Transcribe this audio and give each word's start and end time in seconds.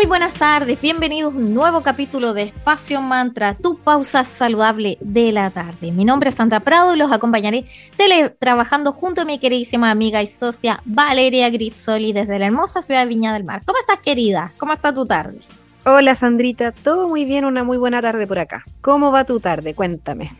Muy 0.00 0.06
buenas 0.06 0.32
tardes, 0.32 0.80
bienvenidos 0.80 1.34
a 1.34 1.36
un 1.36 1.52
nuevo 1.52 1.82
capítulo 1.82 2.32
de 2.32 2.44
Espacio 2.44 3.02
Mantra, 3.02 3.54
tu 3.54 3.76
pausa 3.76 4.24
saludable 4.24 4.96
de 5.02 5.30
la 5.30 5.50
tarde. 5.50 5.92
Mi 5.92 6.06
nombre 6.06 6.30
es 6.30 6.36
Santa 6.36 6.60
Prado 6.60 6.94
y 6.94 6.96
los 6.96 7.12
acompañaré 7.12 7.66
trabajando 8.38 8.92
junto 8.92 9.20
a 9.20 9.24
mi 9.26 9.38
queridísima 9.38 9.90
amiga 9.90 10.22
y 10.22 10.26
socia 10.26 10.80
Valeria 10.86 11.50
Grisoli 11.50 12.14
desde 12.14 12.38
la 12.38 12.46
hermosa 12.46 12.80
ciudad 12.80 13.00
de 13.00 13.08
Viña 13.08 13.34
del 13.34 13.44
Mar. 13.44 13.60
¿Cómo 13.66 13.78
estás, 13.78 13.98
querida? 13.98 14.54
¿Cómo 14.56 14.72
está 14.72 14.94
tu 14.94 15.04
tarde? 15.04 15.40
Hola, 15.84 16.14
Sandrita, 16.14 16.72
todo 16.72 17.06
muy 17.06 17.26
bien, 17.26 17.44
una 17.44 17.62
muy 17.62 17.76
buena 17.76 18.00
tarde 18.00 18.26
por 18.26 18.38
acá. 18.38 18.64
¿Cómo 18.80 19.12
va 19.12 19.26
tu 19.26 19.38
tarde? 19.38 19.74
Cuéntame. 19.74 20.32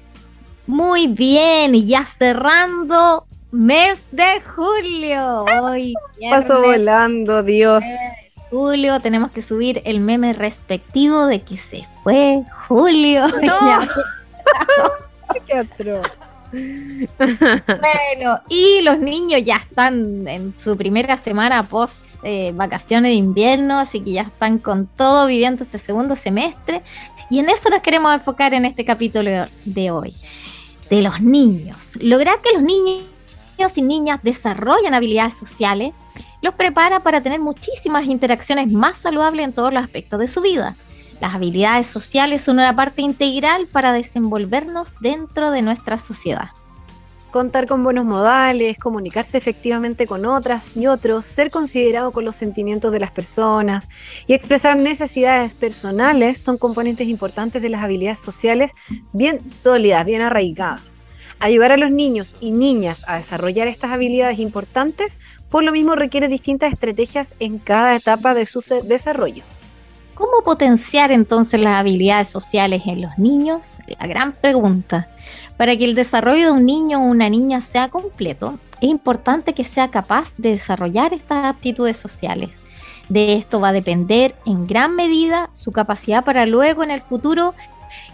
Muy 0.67 1.07
bien, 1.07 1.75
y 1.75 1.85
ya 1.85 2.07
cerrando 2.07 3.27
mes 3.51 3.99
de 4.11 4.41
julio. 4.57 5.45
Hoy, 5.61 5.93
Paso 6.31 6.63
volando, 6.63 7.43
Dios. 7.43 7.85
Julio, 8.51 9.01
tenemos 9.01 9.31
que 9.31 9.43
subir 9.43 9.81
el 9.85 10.01
meme 10.01 10.33
respectivo 10.33 11.27
de 11.27 11.43
que 11.43 11.57
se 11.57 11.85
fue 12.03 12.43
Julio. 12.69 13.27
No. 13.43 13.87
Qué 15.47 17.09
bueno, 17.23 18.41
y 18.49 18.83
los 18.83 18.99
niños 18.99 19.43
ya 19.45 19.57
están 19.57 20.27
en 20.27 20.53
su 20.59 20.77
primera 20.77 21.17
semana 21.17 21.63
post 21.63 21.95
eh, 22.25 22.53
vacaciones 22.55 23.11
de 23.11 23.15
invierno, 23.15 23.79
así 23.79 24.01
que 24.01 24.13
ya 24.13 24.23
están 24.23 24.59
con 24.59 24.87
todo 24.87 25.27
viviendo 25.27 25.63
este 25.63 25.79
segundo 25.79 26.17
semestre. 26.17 26.83
Y 27.31 27.39
en 27.39 27.49
eso 27.49 27.71
nos 27.71 27.81
queremos 27.83 28.13
enfocar 28.13 28.53
en 28.53 28.65
este 28.65 28.85
capítulo 28.85 29.47
de 29.65 29.91
hoy, 29.93 30.17
de 30.91 31.03
los 31.03 31.21
niños. 31.21 31.93
Lograr 32.01 32.43
que 32.43 32.53
los 32.53 32.63
niños 32.63 33.07
y 33.77 33.83
niñas 33.83 34.21
desarrollen 34.23 34.95
habilidades 34.95 35.35
sociales 35.39 35.93
los 36.43 36.55
prepara 36.55 37.03
para 37.03 37.23
tener 37.23 37.41
muchísimas 37.41 38.07
interacciones 38.07 38.71
más 38.71 38.97
saludables 38.97 39.45
en 39.45 39.53
todos 39.53 39.73
los 39.73 39.83
aspectos 39.83 40.21
de 40.21 40.29
su 40.29 40.41
vida. 40.41 40.77
Las 41.21 41.35
habilidades 41.35 41.87
sociales 41.87 42.43
son 42.43 42.57
una 42.57 42.75
parte 42.75 43.03
integral 43.03 43.67
para 43.67 43.93
desenvolvernos 43.93 44.95
dentro 45.01 45.51
de 45.51 45.61
nuestra 45.63 45.99
sociedad. 45.99 46.49
Contar 47.31 47.69
con 47.69 47.85
buenos 47.85 48.07
modales, 48.07 48.77
comunicarse 48.77 49.39
efectivamente 49.39 50.07
con 50.09 50.27
otras 50.27 50.77
y 50.77 50.89
otros, 50.89 51.27
ser 51.27 51.53
considerado 51.53 52.11
con 52.11 52.25
los 52.25 52.35
sentimientos 52.35 52.91
de 52.91 52.99
las 52.99 53.13
personas 53.13 53.89
y 54.27 54.33
expresar 54.33 54.77
necesidades 54.77 55.55
personales 55.55 56.43
son 56.43 56.59
componentes 56.59 57.07
importantes 57.07 57.63
de 57.63 57.69
las 57.69 57.85
habilidades 57.85 58.19
sociales 58.19 58.73
bien 59.13 59.47
sólidas, 59.47 60.05
bien 60.05 60.23
arraigadas. 60.23 61.03
Ayudar 61.39 61.71
a 61.71 61.77
los 61.77 61.93
niños 61.93 62.35
y 62.41 62.51
niñas 62.51 63.05
a 63.07 63.17
desarrollar 63.17 63.69
estas 63.69 63.93
habilidades 63.93 64.41
importantes, 64.41 65.19
por 65.51 65.65
lo 65.65 65.73
mismo 65.73 65.97
requiere 65.97 66.29
distintas 66.29 66.73
estrategias 66.73 67.35
en 67.41 67.59
cada 67.59 67.97
etapa 67.97 68.35
de 68.35 68.47
su 68.47 68.61
desarrollo. 68.85 69.43
¿Cómo 70.15 70.43
potenciar 70.45 71.13
entonces 71.13 71.61
las 71.61 71.81
habilidades 71.81 72.29
sociales 72.29 72.83
en 72.87 73.01
los 73.01 73.19
niños? 73.19 73.67
La 73.99 74.07
gran 74.07 74.33
pregunta. 74.33 75.09
Para 75.57 75.77
que 75.77 75.85
el 75.85 75.95
desarrollo 75.95 76.47
de 76.47 76.53
un 76.53 76.67
niño 76.67 77.01
o 77.01 77.07
una 77.07 77.29
niña 77.31 77.61
sea 77.63 77.89
completo, 77.89 78.59
es 78.81 78.89
importante 78.89 79.55
que 79.55 79.65
sea 79.65 79.91
capaz 79.91 80.35
de 80.37 80.51
desarrollar 80.51 81.15
estas 81.15 81.47
aptitudes 81.47 81.97
sociales. 81.97 82.51
De 83.09 83.35
esto 83.35 83.61
va 83.61 83.69
a 83.69 83.73
depender 83.73 84.37
en 84.47 84.67
gran 84.67 84.95
medida 84.95 85.51
su 85.53 85.73
capacidad 85.73 86.25
para 86.25 86.47
luego 86.47 86.85
en 86.85 86.91
el 86.91 87.01
futuro 87.01 87.55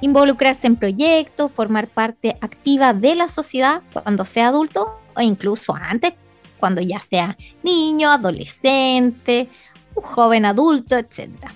involucrarse 0.00 0.66
en 0.66 0.76
proyectos, 0.76 1.52
formar 1.52 1.88
parte 1.88 2.38
activa 2.40 2.94
de 2.94 3.14
la 3.14 3.28
sociedad 3.28 3.82
cuando 3.92 4.24
sea 4.24 4.48
adulto 4.48 4.98
o 5.14 5.20
incluso 5.20 5.74
antes, 5.74 6.14
cuando 6.58 6.80
ya 6.80 6.98
sea 6.98 7.36
niño, 7.62 8.10
adolescente, 8.10 9.48
un 9.94 10.02
joven 10.02 10.44
adulto, 10.44 10.96
etcétera. 10.96 11.52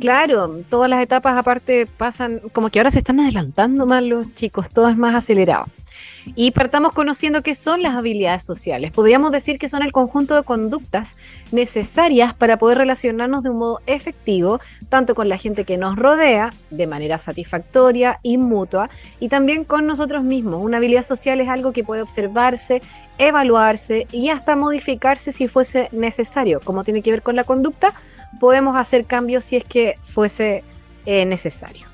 Claro, 0.00 0.62
todas 0.68 0.88
las 0.88 1.02
etapas 1.02 1.36
aparte 1.36 1.86
pasan, 1.86 2.40
como 2.52 2.70
que 2.70 2.78
ahora 2.78 2.90
se 2.90 2.98
están 2.98 3.18
adelantando 3.20 3.86
más 3.86 4.02
los 4.02 4.32
chicos, 4.34 4.70
todo 4.70 4.88
es 4.88 4.96
más 4.96 5.14
acelerado. 5.14 5.66
Y 6.34 6.50
partamos 6.50 6.92
conociendo 6.92 7.42
qué 7.42 7.54
son 7.54 7.82
las 7.82 7.94
habilidades 7.94 8.42
sociales. 8.42 8.92
Podríamos 8.92 9.32
decir 9.32 9.58
que 9.58 9.68
son 9.68 9.82
el 9.82 9.92
conjunto 9.92 10.34
de 10.34 10.42
conductas 10.42 11.16
necesarias 11.52 12.34
para 12.34 12.58
poder 12.58 12.78
relacionarnos 12.78 13.42
de 13.42 13.50
un 13.50 13.58
modo 13.58 13.80
efectivo, 13.86 14.60
tanto 14.88 15.14
con 15.14 15.28
la 15.28 15.38
gente 15.38 15.64
que 15.64 15.76
nos 15.76 15.96
rodea, 15.96 16.52
de 16.70 16.86
manera 16.86 17.18
satisfactoria 17.18 18.20
y 18.22 18.38
mutua, 18.38 18.90
y 19.18 19.28
también 19.28 19.64
con 19.64 19.86
nosotros 19.86 20.22
mismos. 20.22 20.64
Una 20.64 20.78
habilidad 20.78 21.04
social 21.04 21.40
es 21.40 21.48
algo 21.48 21.72
que 21.72 21.84
puede 21.84 22.02
observarse, 22.02 22.82
evaluarse 23.18 24.06
y 24.12 24.30
hasta 24.30 24.56
modificarse 24.56 25.32
si 25.32 25.48
fuese 25.48 25.88
necesario. 25.92 26.60
Como 26.60 26.84
tiene 26.84 27.02
que 27.02 27.10
ver 27.10 27.22
con 27.22 27.36
la 27.36 27.44
conducta, 27.44 27.92
podemos 28.38 28.76
hacer 28.76 29.04
cambios 29.04 29.44
si 29.44 29.56
es 29.56 29.64
que 29.64 29.96
fuese 30.14 30.64
eh, 31.06 31.26
necesario. 31.26 31.89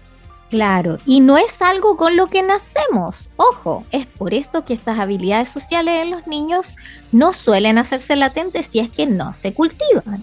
Claro, 0.51 0.99
y 1.05 1.21
no 1.21 1.37
es 1.39 1.61
algo 1.61 1.97
con 1.97 2.17
lo 2.17 2.29
que 2.29 2.43
nacemos. 2.43 3.31
Ojo, 3.37 3.85
es 3.91 4.07
por 4.07 4.33
esto 4.33 4.65
que 4.65 4.75
estas 4.75 4.99
habilidades 4.99 5.49
sociales 5.49 6.03
en 6.03 6.13
los 6.13 6.27
niños 6.29 6.75
no 7.11 7.33
suelen 7.33 7.79
hacerse 7.79 8.15
latentes 8.15 8.67
si 8.67 8.79
es 8.79 8.89
que 8.89 9.07
no 9.07 9.35
se 9.35 9.53
cultivan. 9.53 10.23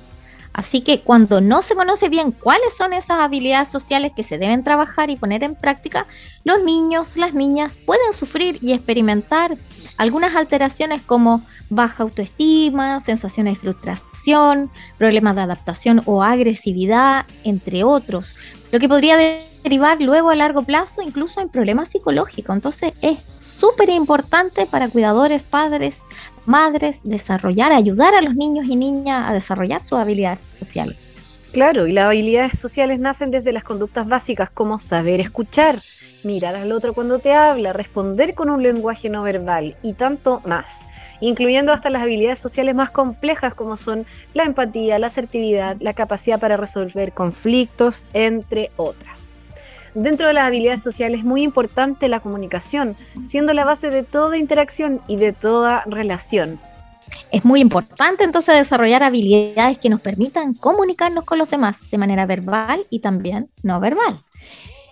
Así 0.53 0.81
que 0.81 1.01
cuando 1.01 1.41
no 1.41 1.63
se 1.63 1.73
conoce 1.73 2.09
bien 2.09 2.31
cuáles 2.31 2.75
son 2.77 2.93
esas 2.93 3.19
habilidades 3.19 3.69
sociales 3.69 4.11
que 4.15 4.23
se 4.23 4.37
deben 4.37 4.63
trabajar 4.63 5.09
y 5.09 5.15
poner 5.15 5.43
en 5.43 5.55
práctica, 5.55 6.05
los 6.43 6.63
niños, 6.63 7.17
las 7.17 7.33
niñas 7.33 7.77
pueden 7.83 8.13
sufrir 8.13 8.59
y 8.61 8.73
experimentar 8.73 9.57
algunas 9.97 10.35
alteraciones 10.35 11.01
como 11.01 11.43
baja 11.69 12.03
autoestima, 12.03 13.01
sensaciones 13.01 13.55
de 13.55 13.59
frustración, 13.61 14.69
problemas 14.99 15.35
de 15.35 15.41
adaptación 15.41 16.03
o 16.05 16.23
agresividad, 16.23 17.25
entre 17.43 17.83
otros, 17.83 18.35
lo 18.71 18.79
que 18.79 18.89
podría 18.89 19.17
derivar 19.63 20.01
luego 20.01 20.29
a 20.29 20.35
largo 20.35 20.63
plazo 20.63 21.01
incluso 21.01 21.41
en 21.41 21.49
problemas 21.49 21.89
psicológicos. 21.89 22.55
Entonces 22.55 22.93
es 23.01 23.19
súper 23.63 23.87
importante 23.91 24.65
para 24.65 24.89
cuidadores, 24.89 25.45
padres, 25.45 26.01
madres, 26.45 26.99
desarrollar, 27.05 27.71
ayudar 27.71 28.13
a 28.13 28.21
los 28.21 28.35
niños 28.35 28.65
y 28.67 28.75
niñas 28.75 29.23
a 29.25 29.31
desarrollar 29.31 29.81
sus 29.81 29.99
habilidades 29.99 30.41
sociales. 30.41 30.97
Claro, 31.53 31.87
y 31.87 31.93
las 31.93 32.07
habilidades 32.07 32.59
sociales 32.59 32.99
nacen 32.99 33.31
desde 33.31 33.53
las 33.53 33.63
conductas 33.63 34.05
básicas 34.05 34.49
como 34.49 34.79
saber 34.79 35.21
escuchar, 35.21 35.81
mirar 36.23 36.57
al 36.57 36.73
otro 36.73 36.93
cuando 36.93 37.19
te 37.19 37.31
habla, 37.31 37.71
responder 37.71 38.33
con 38.33 38.49
un 38.49 38.61
lenguaje 38.61 39.09
no 39.09 39.23
verbal 39.23 39.77
y 39.81 39.93
tanto 39.93 40.41
más, 40.43 40.85
incluyendo 41.21 41.71
hasta 41.71 41.89
las 41.89 42.01
habilidades 42.01 42.39
sociales 42.39 42.75
más 42.75 42.91
complejas 42.91 43.53
como 43.53 43.77
son 43.77 44.05
la 44.33 44.43
empatía, 44.43 44.99
la 44.99 45.07
asertividad, 45.07 45.77
la 45.79 45.93
capacidad 45.93 46.37
para 46.37 46.57
resolver 46.57 47.13
conflictos, 47.13 48.03
entre 48.11 48.71
otras. 48.75 49.37
Dentro 49.95 50.27
de 50.27 50.33
las 50.33 50.47
habilidades 50.47 50.81
sociales 50.81 51.19
es 51.19 51.25
muy 51.25 51.43
importante 51.43 52.07
la 52.07 52.19
comunicación, 52.19 52.95
siendo 53.25 53.53
la 53.53 53.63
base 53.63 53.91
de 53.91 54.03
toda 54.03 54.37
interacción 54.37 55.01
y 55.07 55.17
de 55.17 55.33
toda 55.33 55.83
relación. 55.85 56.59
Es 57.31 57.45
muy 57.45 57.59
importante 57.59 58.23
entonces 58.23 58.55
desarrollar 58.55 59.03
habilidades 59.03 59.77
que 59.77 59.89
nos 59.89 60.01
permitan 60.01 60.55
comunicarnos 60.55 61.25
con 61.25 61.37
los 61.37 61.49
demás 61.49 61.77
de 61.91 61.97
manera 61.97 62.25
verbal 62.25 62.85
y 62.89 62.99
también 62.99 63.49
no 63.61 63.79
verbal. 63.79 64.23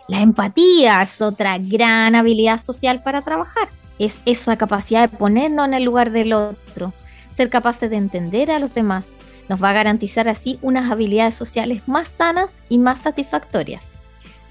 La 0.08 0.22
empatía 0.22 1.02
es 1.02 1.22
otra 1.22 1.58
gran 1.58 2.16
habilidad 2.16 2.62
social 2.62 3.02
para 3.02 3.22
trabajar. 3.22 3.70
Es 3.98 4.20
esa 4.26 4.58
capacidad 4.58 5.10
de 5.10 5.18
ponernos 5.18 5.66
en 5.66 5.74
el 5.74 5.84
lugar 5.84 6.12
del 6.12 6.34
otro, 6.34 6.94
ser 7.36 7.50
capaces 7.50 7.90
de 7.90 7.98
entender 7.98 8.52
a 8.52 8.60
los 8.60 8.74
demás. 8.76 9.08
Nos 9.50 9.64
va 9.64 9.70
a 9.70 9.74
garantizar 9.74 10.28
así 10.28 10.60
unas 10.62 10.92
habilidades 10.92 11.36
sociales 11.36 11.88
más 11.88 12.08
sanas 12.08 12.62
y 12.70 12.78
más 12.78 13.00
satisfactorias. 13.00 14.01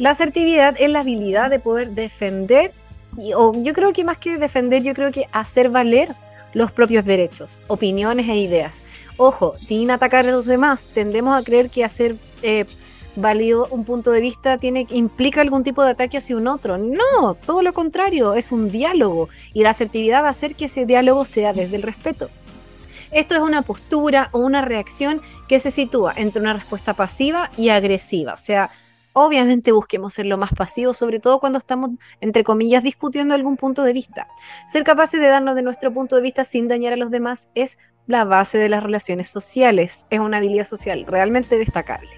La 0.01 0.13
asertividad 0.13 0.77
es 0.79 0.89
la 0.89 1.01
habilidad 1.01 1.51
de 1.51 1.59
poder 1.59 1.91
defender, 1.91 2.73
o 3.37 3.53
yo 3.63 3.75
creo 3.75 3.93
que 3.93 4.03
más 4.03 4.17
que 4.17 4.39
defender, 4.39 4.83
yo 4.83 4.95
creo 4.95 5.13
que 5.13 5.27
hacer 5.31 5.69
valer 5.69 6.17
los 6.55 6.73
propios 6.73 7.05
derechos, 7.05 7.63
opiniones 7.67 8.27
e 8.27 8.37
ideas. 8.37 8.83
Ojo, 9.19 9.59
sin 9.59 9.91
atacar 9.91 10.27
a 10.27 10.31
los 10.31 10.47
demás, 10.47 10.89
tendemos 10.95 11.39
a 11.39 11.45
creer 11.45 11.69
que 11.69 11.85
hacer 11.85 12.17
eh, 12.41 12.65
válido 13.15 13.69
un 13.71 13.85
punto 13.85 14.11
de 14.11 14.23
vista 14.23 14.57
tiene 14.57 14.87
implica 14.89 15.43
algún 15.43 15.65
tipo 15.65 15.85
de 15.85 15.91
ataque 15.91 16.17
hacia 16.17 16.35
un 16.35 16.49
otro. 16.49 16.79
No, 16.79 17.35
todo 17.35 17.61
lo 17.61 17.75
contrario, 17.75 18.33
es 18.33 18.53
un 18.53 18.71
diálogo 18.71 19.29
y 19.53 19.65
la 19.65 19.71
asertividad 19.71 20.23
va 20.23 20.29
a 20.29 20.31
hacer 20.31 20.55
que 20.55 20.65
ese 20.65 20.87
diálogo 20.87 21.27
sea 21.27 21.53
desde 21.53 21.77
el 21.77 21.83
respeto. 21.83 22.31
Esto 23.11 23.35
es 23.35 23.43
una 23.43 23.61
postura 23.61 24.31
o 24.33 24.39
una 24.39 24.63
reacción 24.63 25.21
que 25.47 25.59
se 25.59 25.71
sitúa 25.71 26.15
entre 26.17 26.41
una 26.41 26.55
respuesta 26.55 26.95
pasiva 26.95 27.51
y 27.59 27.69
agresiva, 27.69 28.33
o 28.33 28.39
sea, 28.39 28.71
obviamente 29.13 29.73
busquemos 29.73 30.15
ser 30.15 30.27
lo 30.27 30.39
más 30.39 30.53
pasivos, 30.53 30.99
sobre 30.99 31.21
todo 31.21 31.41
cuando 31.41 31.59
estamos, 31.59 31.91
entre 32.21 32.45
comillas, 32.45 32.83
discutiendo 32.83 33.35
algún 33.35 33.57
punto 33.57 33.83
de 33.83 33.93
vista. 33.93 34.29
Ser 34.67 34.85
capaces 34.85 35.21
de 35.21 35.29
darnos 35.29 35.55
de 35.55 35.63
nuestro 35.63 35.93
punto 35.93 36.17
de 36.17 36.23
vista 36.23 36.45
sin 36.45 36.69
dañar 36.69 36.93
a 36.93 36.97
los 36.97 37.11
demás 37.11 37.51
es 37.55 37.79
la 38.07 38.25
base 38.25 38.59
de 38.59 38.69
las 38.69 38.83
relaciones 38.83 39.29
sociales. 39.29 40.07
Es 40.11 40.21
una 40.21 40.39
habilidad 40.39 40.65
social 40.65 41.05
realmente 41.07 41.59
destacable. 41.59 42.11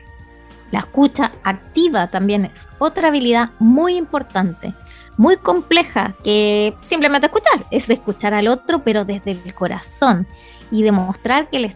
La 0.71 0.81
escucha 0.81 1.33
activa 1.44 2.09
también 2.09 2.47
es 2.47 2.67
otra 2.79 3.09
habilidad 3.09 3.50
muy 3.59 3.97
importante, 3.97 4.75
muy 5.19 5.37
compleja, 5.37 6.15
que 6.25 6.75
simplemente 6.81 7.27
escuchar, 7.27 7.67
es 7.71 7.91
escuchar 7.91 8.33
al 8.33 8.49
otro, 8.49 8.83
pero 8.83 9.05
desde 9.05 9.33
el 9.33 9.55
corazón 9.55 10.27
y 10.71 10.83
demostrar 10.83 11.50
que 11.50 11.59
le 11.59 11.75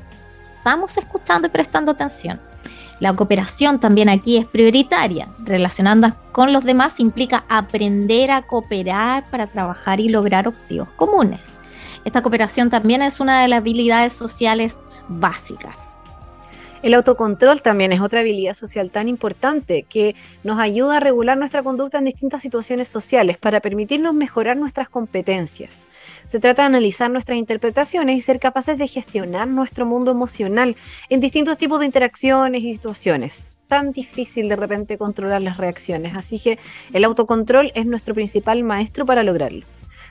estamos 0.59 0.97
escuchando 0.97 1.47
y 1.47 1.51
prestando 1.51 1.93
atención. 1.93 2.41
La 2.99 3.15
cooperación 3.15 3.79
también 3.79 4.09
aquí 4.09 4.39
es 4.39 4.47
prioritaria. 4.47 5.29
Relacionando 5.45 6.13
con 6.33 6.53
los 6.53 6.65
demás 6.65 6.99
implica 6.99 7.45
aprender 7.49 8.31
a 8.31 8.43
cooperar 8.43 9.25
para 9.31 9.47
trabajar 9.47 10.01
y 10.01 10.09
lograr 10.09 10.49
objetivos 10.49 10.89
comunes. 10.97 11.41
Esta 12.05 12.23
cooperación 12.23 12.71
también 12.71 13.03
es 13.03 13.21
una 13.21 13.43
de 13.43 13.49
las 13.49 13.59
habilidades 13.59 14.13
sociales 14.13 14.77
básicas. 15.09 15.86
El 16.83 16.95
autocontrol 16.95 17.63
también 17.63 17.93
es 17.93 18.01
otra 18.01 18.21
habilidad 18.21 18.55
social 18.55 18.91
tan 18.91 19.09
importante 19.09 19.85
que 19.85 20.15
nos 20.45 20.61
ayuda 20.61 20.99
a 20.99 21.01
regular 21.01 21.37
nuestra 21.39 21.63
conducta 21.63 21.99
en 21.99 22.05
distintas 22.05 22.43
situaciones 22.43 22.87
sociales 22.87 23.39
para 23.39 23.61
permitirnos 23.61 24.15
mejorar 24.15 24.57
nuestras 24.57 24.89
competencias. 24.89 25.89
Se 26.27 26.39
trata 26.39 26.63
de 26.63 26.67
analizar 26.67 27.11
nuestras 27.11 27.39
interpretaciones 27.39 28.17
y 28.17 28.21
ser 28.21 28.39
capaces 28.39 28.79
de 28.79 28.87
gestionar 28.87 29.49
nuestro 29.49 29.87
mundo 29.87 30.11
emocional 30.11 30.77
en 31.09 31.21
distintos 31.21 31.59
tipos 31.59 31.81
de 31.81 31.87
interacciones 31.87 32.63
y 32.63 32.73
situaciones 32.73 33.49
tan 33.69 33.91
difícil 33.91 34.49
de 34.49 34.55
repente 34.55 34.97
controlar 34.97 35.43
las 35.43 35.57
reacciones. 35.57 36.15
Así 36.15 36.39
que 36.39 36.57
el 36.93 37.05
autocontrol 37.05 37.73
es 37.75 37.85
nuestro 37.85 38.15
principal 38.15 38.63
maestro 38.63 39.05
para 39.05 39.25
lograrlo. 39.25 39.67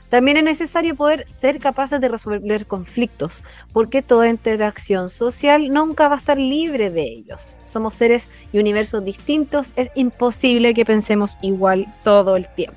También 0.08 0.36
es 0.36 0.44
necesario 0.44 0.94
poder 0.94 1.28
ser 1.28 1.58
capaces 1.58 2.00
de 2.00 2.08
resolver 2.08 2.66
conflictos, 2.66 3.42
porque 3.72 4.02
toda 4.02 4.28
interacción 4.28 5.10
social 5.10 5.70
nunca 5.70 6.08
va 6.08 6.16
a 6.16 6.18
estar 6.18 6.38
libre 6.38 6.90
de 6.90 7.02
ellos. 7.02 7.58
Somos 7.64 7.94
seres 7.94 8.28
y 8.52 8.58
universos 8.58 9.04
distintos, 9.04 9.72
es 9.74 9.90
imposible 9.96 10.74
que 10.74 10.84
pensemos 10.84 11.36
igual 11.42 11.92
todo 12.04 12.36
el 12.36 12.48
tiempo. 12.48 12.76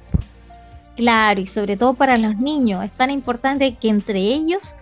Claro, 0.95 1.39
y 1.39 1.45
sobre 1.45 1.77
todo 1.77 1.93
para 1.93 2.17
los 2.17 2.37
niños, 2.37 2.83
es 2.83 2.91
tan 2.91 3.11
importante 3.11 3.75
que 3.75 3.89
entre 3.89 4.19
ellos 4.19 4.75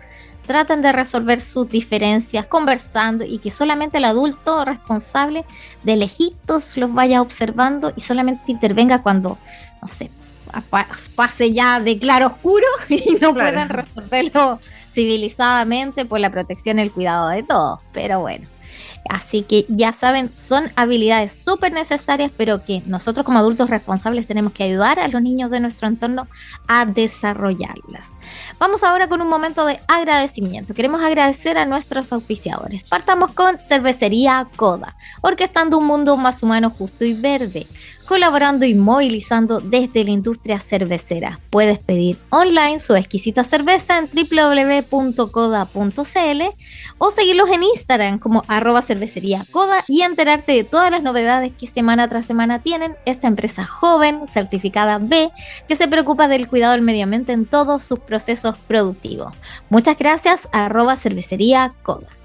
traten 0.47 0.81
de 0.81 0.93
resolver 0.93 1.41
sus 1.41 1.69
diferencias 1.69 2.45
conversando 2.45 3.25
y 3.25 3.37
que 3.39 3.51
solamente 3.51 3.97
el 3.97 4.05
adulto 4.05 4.63
responsable 4.63 5.45
de 5.83 5.97
lejitos 5.97 6.77
los 6.77 6.93
vaya 6.93 7.21
observando 7.21 7.91
y 7.95 8.01
solamente 8.01 8.51
intervenga 8.51 9.03
cuando, 9.03 9.37
no 9.81 9.89
sé, 9.89 10.09
pase 11.15 11.51
ya 11.51 11.79
de 11.79 11.97
claro 11.97 12.27
oscuro 12.27 12.65
y 12.89 13.17
no 13.21 13.33
puedan 13.33 13.69
resolverlo 13.69 14.59
civilizadamente 14.91 16.05
por 16.05 16.19
la 16.19 16.31
protección 16.31 16.79
y 16.79 16.81
el 16.83 16.91
cuidado 16.91 17.29
de 17.29 17.43
todos. 17.43 17.81
Pero 17.93 18.21
bueno, 18.21 18.47
Así 19.09 19.43
que 19.43 19.65
ya 19.69 19.93
saben, 19.93 20.31
son 20.31 20.71
habilidades 20.75 21.31
súper 21.31 21.71
necesarias, 21.71 22.31
pero 22.35 22.63
que 22.63 22.81
nosotros 22.85 23.25
como 23.25 23.39
adultos 23.39 23.69
responsables 23.69 24.27
tenemos 24.27 24.53
que 24.53 24.63
ayudar 24.63 24.99
a 24.99 25.07
los 25.07 25.21
niños 25.21 25.51
de 25.51 25.59
nuestro 25.59 25.87
entorno 25.87 26.27
a 26.67 26.85
desarrollarlas. 26.85 28.17
Vamos 28.59 28.83
ahora 28.83 29.07
con 29.07 29.21
un 29.21 29.29
momento 29.29 29.65
de 29.65 29.79
agradecimiento. 29.87 30.73
Queremos 30.73 31.01
agradecer 31.01 31.57
a 31.57 31.65
nuestros 31.65 32.11
auspiciadores. 32.11 32.83
Partamos 32.83 33.33
con 33.33 33.59
Cervecería 33.59 34.47
Coda, 34.55 34.95
orquestando 35.21 35.77
un 35.77 35.85
mundo 35.85 36.17
más 36.17 36.43
humano, 36.43 36.69
justo 36.69 37.05
y 37.05 37.13
verde 37.13 37.67
colaborando 38.07 38.65
y 38.65 38.73
movilizando 38.73 39.59
desde 39.59 40.03
la 40.03 40.11
industria 40.11 40.59
cervecera. 40.59 41.39
Puedes 41.49 41.79
pedir 41.79 42.17
online 42.29 42.79
su 42.79 42.95
exquisita 42.95 43.43
cerveza 43.43 43.99
en 43.99 44.09
www.coda.cl 44.89 46.41
o 46.97 47.11
seguirlos 47.11 47.49
en 47.49 47.63
Instagram 47.63 48.19
como 48.19 48.43
arroba 48.47 48.81
cervecería 48.81 48.96
coda 49.51 49.83
y 49.87 50.01
enterarte 50.01 50.53
de 50.53 50.63
todas 50.63 50.91
las 50.91 51.03
novedades 51.03 51.53
que 51.53 51.67
semana 51.67 52.07
tras 52.07 52.25
semana 52.25 52.61
tienen 52.61 52.95
esta 53.05 53.27
empresa 53.27 53.65
joven, 53.65 54.27
certificada 54.27 54.97
B, 54.97 55.29
que 55.67 55.75
se 55.75 55.87
preocupa 55.87 56.27
del 56.27 56.47
cuidado 56.47 56.73
del 56.73 56.81
medio 56.81 57.03
ambiente 57.03 57.31
en 57.33 57.45
todos 57.45 57.83
sus 57.83 57.99
procesos 57.99 58.55
productivos. 58.67 59.33
Muchas 59.69 59.97
gracias, 59.97 60.49
arroba 60.51 60.95
cervecería 60.95 61.73
coda. 61.83 62.16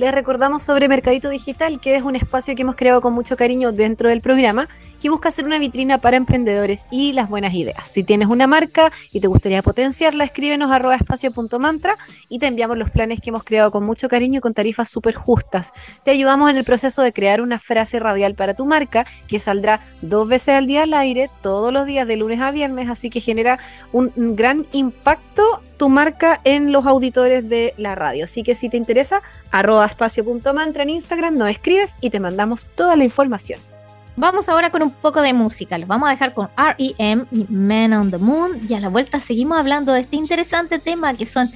Les 0.00 0.14
recordamos 0.14 0.62
sobre 0.62 0.88
Mercadito 0.88 1.28
Digital, 1.28 1.78
que 1.78 1.94
es 1.94 2.02
un 2.02 2.16
espacio 2.16 2.54
que 2.54 2.62
hemos 2.62 2.74
creado 2.74 3.02
con 3.02 3.12
mucho 3.12 3.36
cariño 3.36 3.70
dentro 3.70 4.08
del 4.08 4.22
programa, 4.22 4.66
que 4.98 5.10
busca 5.10 5.30
ser 5.30 5.44
una 5.44 5.58
vitrina 5.58 5.98
para 5.98 6.16
emprendedores 6.16 6.86
y 6.90 7.12
las 7.12 7.28
buenas 7.28 7.52
ideas. 7.52 7.86
Si 7.86 8.02
tienes 8.02 8.28
una 8.28 8.46
marca 8.46 8.90
y 9.12 9.20
te 9.20 9.26
gustaría 9.26 9.60
potenciarla, 9.62 10.24
escríbenos 10.24 10.70
arroba 10.70 10.96
espacio.mantra 10.96 11.98
y 12.30 12.38
te 12.38 12.46
enviamos 12.46 12.78
los 12.78 12.88
planes 12.88 13.20
que 13.20 13.28
hemos 13.28 13.44
creado 13.44 13.70
con 13.70 13.84
mucho 13.84 14.08
cariño 14.08 14.38
y 14.38 14.40
con 14.40 14.54
tarifas 14.54 14.88
súper 14.88 15.16
justas. 15.16 15.74
Te 16.02 16.12
ayudamos 16.12 16.48
en 16.48 16.56
el 16.56 16.64
proceso 16.64 17.02
de 17.02 17.12
crear 17.12 17.42
una 17.42 17.58
frase 17.58 18.00
radial 18.00 18.34
para 18.34 18.54
tu 18.54 18.64
marca 18.64 19.04
que 19.28 19.38
saldrá 19.38 19.82
dos 20.00 20.26
veces 20.26 20.54
al 20.54 20.66
día 20.66 20.84
al 20.84 20.94
aire, 20.94 21.28
todos 21.42 21.74
los 21.74 21.84
días 21.84 22.08
de 22.08 22.16
lunes 22.16 22.40
a 22.40 22.50
viernes, 22.52 22.88
así 22.88 23.10
que 23.10 23.20
genera 23.20 23.58
un 23.92 24.10
gran 24.34 24.64
impacto 24.72 25.60
tu 25.80 25.88
marca 25.88 26.42
en 26.44 26.72
los 26.72 26.84
auditores 26.84 27.48
de 27.48 27.72
la 27.78 27.94
radio. 27.94 28.26
Así 28.26 28.42
que 28.42 28.54
si 28.54 28.68
te 28.68 28.76
interesa, 28.76 29.22
arroba 29.50 29.86
espacio.mantra 29.86 30.82
en 30.82 30.90
Instagram, 30.90 31.38
nos 31.38 31.48
escribes 31.48 31.96
y 32.02 32.10
te 32.10 32.20
mandamos 32.20 32.66
toda 32.74 32.96
la 32.96 33.04
información. 33.04 33.58
Vamos 34.14 34.50
ahora 34.50 34.68
con 34.68 34.82
un 34.82 34.90
poco 34.90 35.22
de 35.22 35.32
música. 35.32 35.78
Los 35.78 35.88
vamos 35.88 36.08
a 36.08 36.10
dejar 36.10 36.34
con 36.34 36.50
REM 36.54 37.24
y 37.30 37.46
Man 37.48 37.94
on 37.94 38.10
the 38.10 38.18
Moon. 38.18 38.60
Y 38.68 38.74
a 38.74 38.80
la 38.80 38.90
vuelta 38.90 39.20
seguimos 39.20 39.56
hablando 39.56 39.94
de 39.94 40.00
este 40.00 40.16
interesante 40.16 40.78
tema 40.78 41.14
que 41.14 41.24
son 41.24 41.50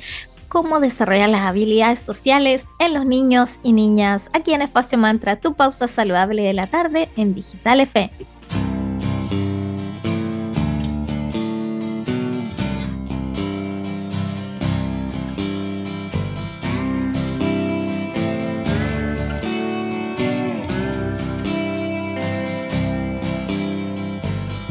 cómo 0.48 0.80
desarrollar 0.80 1.28
las 1.28 1.42
habilidades 1.42 1.98
sociales 1.98 2.64
en 2.78 2.94
los 2.94 3.04
niños 3.04 3.58
y 3.62 3.74
niñas. 3.74 4.30
Aquí 4.32 4.54
en 4.54 4.62
Espacio 4.62 4.96
Mantra, 4.96 5.36
tu 5.36 5.52
pausa 5.52 5.86
saludable 5.86 6.44
de 6.44 6.54
la 6.54 6.68
tarde 6.68 7.10
en 7.18 7.34
Digital 7.34 7.80
FM. 7.80 8.10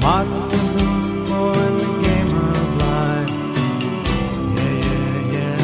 Martha 0.03 0.57
Rumbo 0.75 1.41
in 1.65 1.73
the 1.77 1.89
game 2.03 2.33
of 2.35 2.67
life. 2.75 3.33
Yeah, 4.57 4.75
yeah, 4.89 5.35
yeah, 5.35 5.59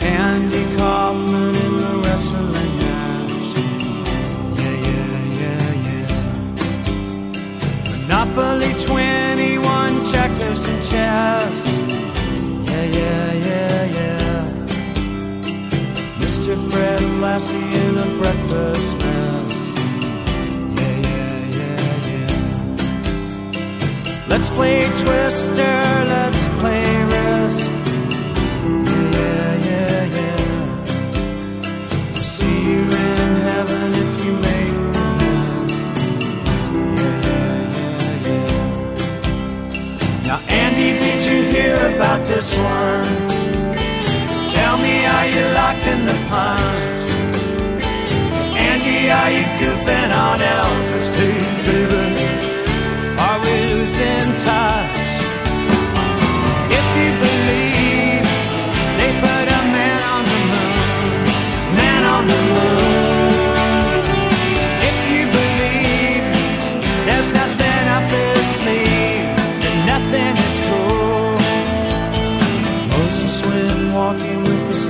yeah. 0.00 0.22
Andy 0.26 0.64
Kaufman 0.76 1.54
in 1.54 1.72
the 1.82 1.92
wrestling 2.02 2.74
match. 2.80 3.46
Yeah, 4.58 4.76
yeah, 4.88 5.14
yeah, 5.40 5.70
yeah. 5.88 6.26
Monopoly 8.08 8.72
21 8.84 10.04
checkers 10.10 10.62
and 10.66 10.80
chess. 10.82 11.58
Yeah, 12.68 12.86
yeah, 12.98 13.26
yeah, 13.48 13.84
yeah. 13.98 14.42
Mr. 16.18 16.52
Fred 16.72 17.02
Lassie 17.20 17.56
in 17.56 17.94
a 17.98 18.06
breakfast. 18.18 19.13
Let's 24.26 24.48
play 24.50 24.80
Twister, 25.02 25.76
let's 26.14 26.48
play 26.60 26.82
Risk. 27.04 27.70
Yeah, 29.12 29.54
yeah, 29.68 30.04
yeah. 30.16 31.66
See 32.22 32.56
you 32.70 32.80
in 32.82 33.30
heaven 33.48 33.92
if 34.04 34.24
you 34.24 34.32
make 34.48 34.76
the 34.94 35.06
list. 35.20 35.94
Yeah, 36.98 37.18
yeah, 38.26 38.26
yeah. 38.26 38.66
Now, 40.26 40.38
Andy, 40.48 40.90
did 40.98 41.20
you 41.30 41.38
hear 41.52 41.76
about 41.94 42.20
this 42.26 42.48
one? 42.56 43.04
Tell 44.48 44.76
me, 44.78 44.94
are 45.06 45.26
you 45.34 45.44
locked 45.52 45.86
in 45.86 46.00
the 46.06 46.16
punch? 46.30 47.00
Andy, 48.56 49.10
are 49.10 49.30
you 49.30 49.44
goofing 49.60 50.12
on 50.16 50.38
Elvis 50.40 50.93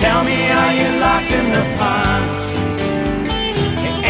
Tell 0.01 0.25
me, 0.25 0.51
are 0.51 0.73
you 0.73 0.99
locked 0.99 1.31
in 1.31 1.47
the 1.53 1.65
punch? 1.77 2.45
Hey, 3.29 3.53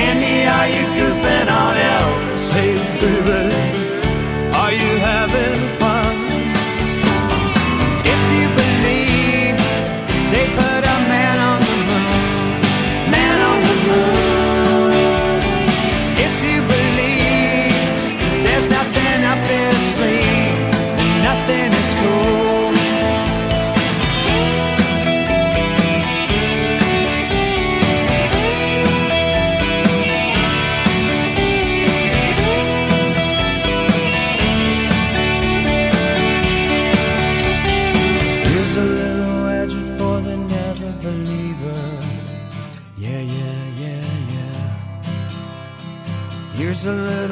Andy, 0.06 0.46
are 0.46 0.68
you 0.68 0.84
goofing 0.96 1.50
on 1.50 1.74
Elvis? 1.74 1.79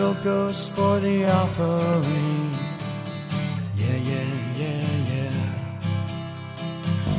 Little 0.08 0.24
ghost 0.24 0.70
for 0.72 1.00
the 1.00 1.24
offering. 1.30 2.52
Yeah, 3.76 3.96
yeah, 3.96 4.24
yeah, 4.56 4.82
yeah. 5.12 5.32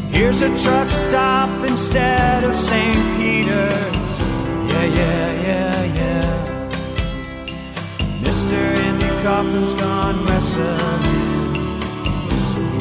Here's 0.10 0.42
a 0.42 0.50
truck 0.64 0.88
stop 0.88 1.50
instead 1.70 2.44
of 2.44 2.56
St. 2.56 3.18
Peter's. 3.18 4.20
Yeah, 4.72 4.86
yeah, 4.86 5.42
yeah, 5.48 5.84
yeah. 6.00 6.30
Mr. 8.22 8.58
Andy 8.58 9.12
Kaufman's 9.24 9.74
gone 9.76 10.26
wrestling. 10.26 11.04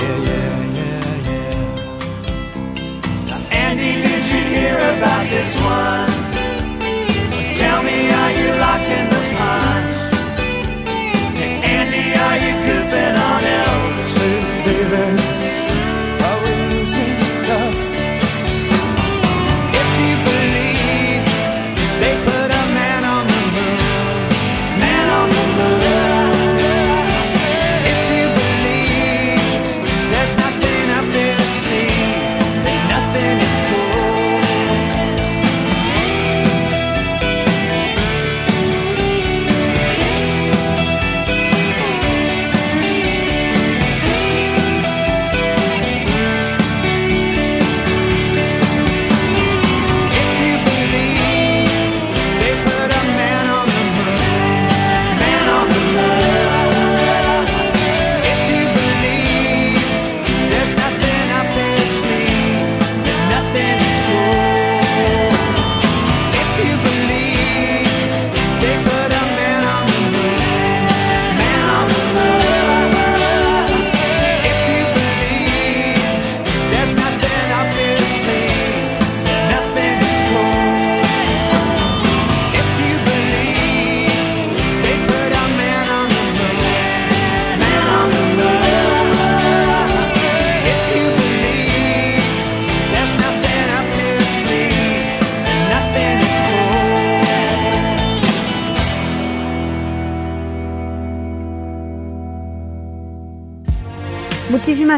Yeah, 0.01 0.19
yeah, 0.29 0.57
yeah, 0.79 1.31
yeah. 1.31 1.63
Now, 3.27 3.41
Andy, 3.51 3.93
did 4.01 4.25
you 4.27 4.43
hear 4.55 4.77
about 4.77 5.25
this 5.29 5.55
one? 5.61 6.28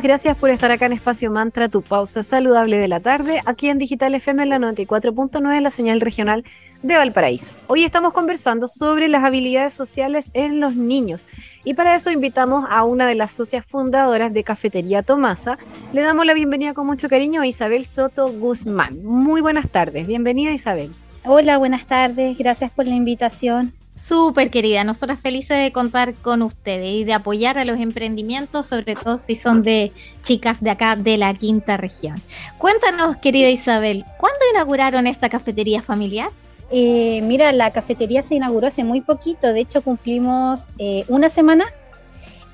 Gracias 0.02 0.34
por 0.38 0.48
estar 0.48 0.70
acá 0.70 0.86
en 0.86 0.92
Espacio 0.92 1.30
Mantra, 1.30 1.68
tu 1.68 1.82
pausa 1.82 2.22
saludable 2.22 2.78
de 2.78 2.88
la 2.88 3.00
tarde, 3.00 3.42
aquí 3.44 3.68
en 3.68 3.76
Digital 3.76 4.14
FM 4.14 4.44
en 4.44 4.48
la 4.48 4.58
94.9, 4.58 5.60
la 5.60 5.68
señal 5.68 6.00
regional 6.00 6.42
de 6.82 6.96
Valparaíso. 6.96 7.52
Hoy 7.66 7.84
estamos 7.84 8.14
conversando 8.14 8.66
sobre 8.66 9.08
las 9.08 9.24
habilidades 9.24 9.74
sociales 9.74 10.30
en 10.32 10.58
los 10.58 10.74
niños 10.74 11.26
y 11.64 11.74
para 11.74 11.94
eso 11.94 12.10
invitamos 12.10 12.64
a 12.70 12.82
una 12.84 13.06
de 13.06 13.14
las 13.14 13.32
socias 13.32 13.66
fundadoras 13.66 14.32
de 14.32 14.42
Cafetería 14.42 15.02
Tomasa. 15.02 15.58
Le 15.92 16.00
damos 16.00 16.24
la 16.24 16.32
bienvenida 16.32 16.72
con 16.72 16.86
mucho 16.86 17.10
cariño 17.10 17.42
a 17.42 17.46
Isabel 17.46 17.84
Soto 17.84 18.32
Guzmán. 18.32 19.04
Muy 19.04 19.42
buenas 19.42 19.68
tardes, 19.68 20.06
bienvenida 20.06 20.50
Isabel. 20.50 20.92
Hola, 21.26 21.58
buenas 21.58 21.86
tardes, 21.86 22.38
gracias 22.38 22.72
por 22.72 22.86
la 22.86 22.94
invitación. 22.94 23.74
Súper 24.00 24.50
querida, 24.50 24.82
nosotras 24.82 25.20
felices 25.20 25.58
de 25.58 25.72
contar 25.72 26.14
con 26.14 26.40
ustedes 26.40 26.90
y 26.90 27.04
de 27.04 27.12
apoyar 27.12 27.58
a 27.58 27.66
los 27.66 27.78
emprendimientos, 27.78 28.64
sobre 28.64 28.96
todo 28.96 29.18
si 29.18 29.36
son 29.36 29.62
de 29.62 29.92
chicas 30.22 30.62
de 30.62 30.70
acá 30.70 30.96
de 30.96 31.18
la 31.18 31.34
quinta 31.34 31.76
región. 31.76 32.20
Cuéntanos, 32.56 33.18
querida 33.18 33.50
Isabel, 33.50 34.06
¿cuándo 34.18 34.38
inauguraron 34.52 35.06
esta 35.06 35.28
cafetería 35.28 35.82
familiar? 35.82 36.30
Eh, 36.70 37.20
mira, 37.24 37.52
la 37.52 37.72
cafetería 37.72 38.22
se 38.22 38.36
inauguró 38.36 38.68
hace 38.68 38.84
muy 38.84 39.02
poquito, 39.02 39.52
de 39.52 39.60
hecho 39.60 39.82
cumplimos 39.82 40.68
eh, 40.78 41.04
una 41.08 41.28
semana 41.28 41.66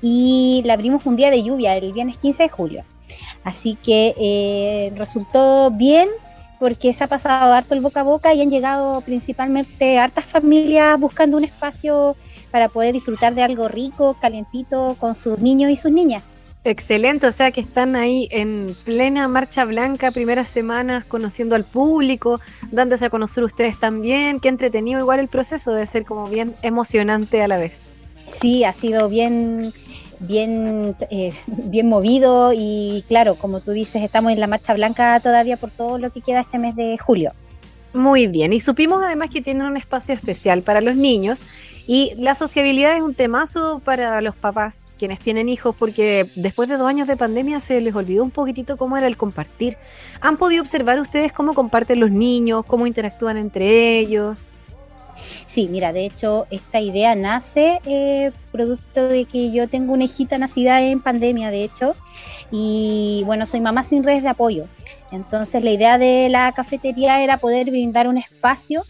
y 0.01 0.63
la 0.65 0.73
abrimos 0.73 1.05
un 1.05 1.15
día 1.15 1.31
de 1.31 1.43
lluvia, 1.43 1.77
el 1.77 1.93
viernes 1.93 2.17
15 2.17 2.43
de 2.43 2.49
julio. 2.49 2.83
Así 3.45 3.77
que 3.81 4.13
eh, 4.19 4.91
resultó 4.97 5.71
bien 5.71 6.09
porque 6.59 6.93
se 6.93 7.03
ha 7.03 7.07
pasado 7.07 7.53
harto 7.53 7.73
el 7.73 7.81
boca 7.81 8.01
a 8.01 8.03
boca 8.03 8.33
y 8.33 8.41
han 8.41 8.49
llegado 8.49 9.01
principalmente 9.01 9.99
hartas 9.99 10.25
familias 10.25 10.99
buscando 10.99 11.37
un 11.37 11.43
espacio 11.43 12.15
para 12.51 12.69
poder 12.69 12.93
disfrutar 12.93 13.35
de 13.35 13.43
algo 13.43 13.67
rico, 13.67 14.15
calentito 14.19 14.95
con 14.99 15.15
sus 15.15 15.39
niños 15.39 15.71
y 15.71 15.75
sus 15.75 15.91
niñas. 15.91 16.23
Excelente, 16.63 17.27
o 17.27 17.31
sea 17.31 17.51
que 17.51 17.61
están 17.61 17.95
ahí 17.95 18.27
en 18.29 18.75
plena 18.83 19.27
marcha 19.29 19.63
blanca, 19.63 20.11
primeras 20.11 20.49
semanas, 20.49 21.05
conociendo 21.05 21.55
al 21.55 21.63
público, 21.63 22.41
dándose 22.71 23.05
a 23.05 23.09
conocer 23.09 23.43
ustedes 23.45 23.79
también. 23.79 24.41
Qué 24.41 24.49
entretenido 24.49 24.99
igual 24.99 25.21
el 25.21 25.29
proceso, 25.29 25.71
debe 25.71 25.85
ser 25.85 26.03
como 26.03 26.27
bien 26.27 26.55
emocionante 26.63 27.41
a 27.41 27.47
la 27.47 27.57
vez. 27.57 27.83
Sí, 28.41 28.65
ha 28.65 28.73
sido 28.73 29.07
bien, 29.07 29.71
bien, 30.19 30.95
eh, 31.09 31.33
bien 31.47 31.87
movido 31.87 32.51
y 32.53 33.03
claro, 33.07 33.35
como 33.35 33.61
tú 33.61 33.71
dices, 33.71 34.03
estamos 34.03 34.31
en 34.31 34.39
la 34.39 34.47
marcha 34.47 34.73
blanca 34.73 35.19
todavía 35.19 35.57
por 35.57 35.71
todo 35.71 35.97
lo 35.97 36.09
que 36.11 36.21
queda 36.21 36.41
este 36.41 36.59
mes 36.59 36.75
de 36.75 36.97
julio. 36.97 37.31
Muy 37.93 38.27
bien, 38.27 38.53
y 38.53 38.59
supimos 38.59 39.01
además 39.03 39.29
que 39.29 39.41
tienen 39.41 39.65
un 39.65 39.77
espacio 39.77 40.13
especial 40.13 40.61
para 40.61 40.81
los 40.81 40.95
niños 40.95 41.41
y 41.87 42.13
la 42.17 42.35
sociabilidad 42.35 42.95
es 42.95 43.01
un 43.01 43.15
temazo 43.15 43.81
para 43.83 44.19
los 44.19 44.35
papás 44.35 44.93
quienes 44.99 45.19
tienen 45.19 45.47
hijos 45.47 45.73
porque 45.73 46.29
después 46.35 46.67
de 46.67 46.75
dos 46.75 46.87
años 46.87 47.07
de 47.07 47.15
pandemia 47.15 47.61
se 47.61 47.79
les 47.79 47.95
olvidó 47.95 48.23
un 48.23 48.31
poquitito 48.31 48.75
cómo 48.75 48.97
era 48.97 49.07
el 49.07 49.15
compartir. 49.15 49.77
¿Han 50.19 50.35
podido 50.35 50.61
observar 50.61 50.99
ustedes 50.99 51.31
cómo 51.31 51.53
comparten 51.53 52.01
los 52.01 52.11
niños, 52.11 52.65
cómo 52.65 52.87
interactúan 52.87 53.37
entre 53.37 53.99
ellos? 53.99 54.56
Sí, 55.47 55.67
mira, 55.69 55.93
de 55.93 56.05
hecho, 56.05 56.47
esta 56.49 56.79
idea 56.79 57.15
nace 57.15 57.79
eh, 57.85 58.31
producto 58.51 59.07
de 59.07 59.25
que 59.25 59.51
yo 59.51 59.67
tengo 59.67 59.93
una 59.93 60.03
hijita 60.03 60.37
nacida 60.37 60.81
en 60.81 61.01
pandemia, 61.01 61.51
de 61.51 61.63
hecho, 61.63 61.95
y 62.51 63.23
bueno, 63.25 63.45
soy 63.45 63.61
mamá 63.61 63.83
sin 63.83 64.03
redes 64.03 64.23
de 64.23 64.29
apoyo. 64.29 64.65
Entonces, 65.11 65.63
la 65.63 65.71
idea 65.71 65.97
de 65.97 66.29
la 66.29 66.51
cafetería 66.51 67.23
era 67.23 67.37
poder 67.37 67.69
brindar 67.69 68.07
un 68.07 68.17
espacio 68.17 68.83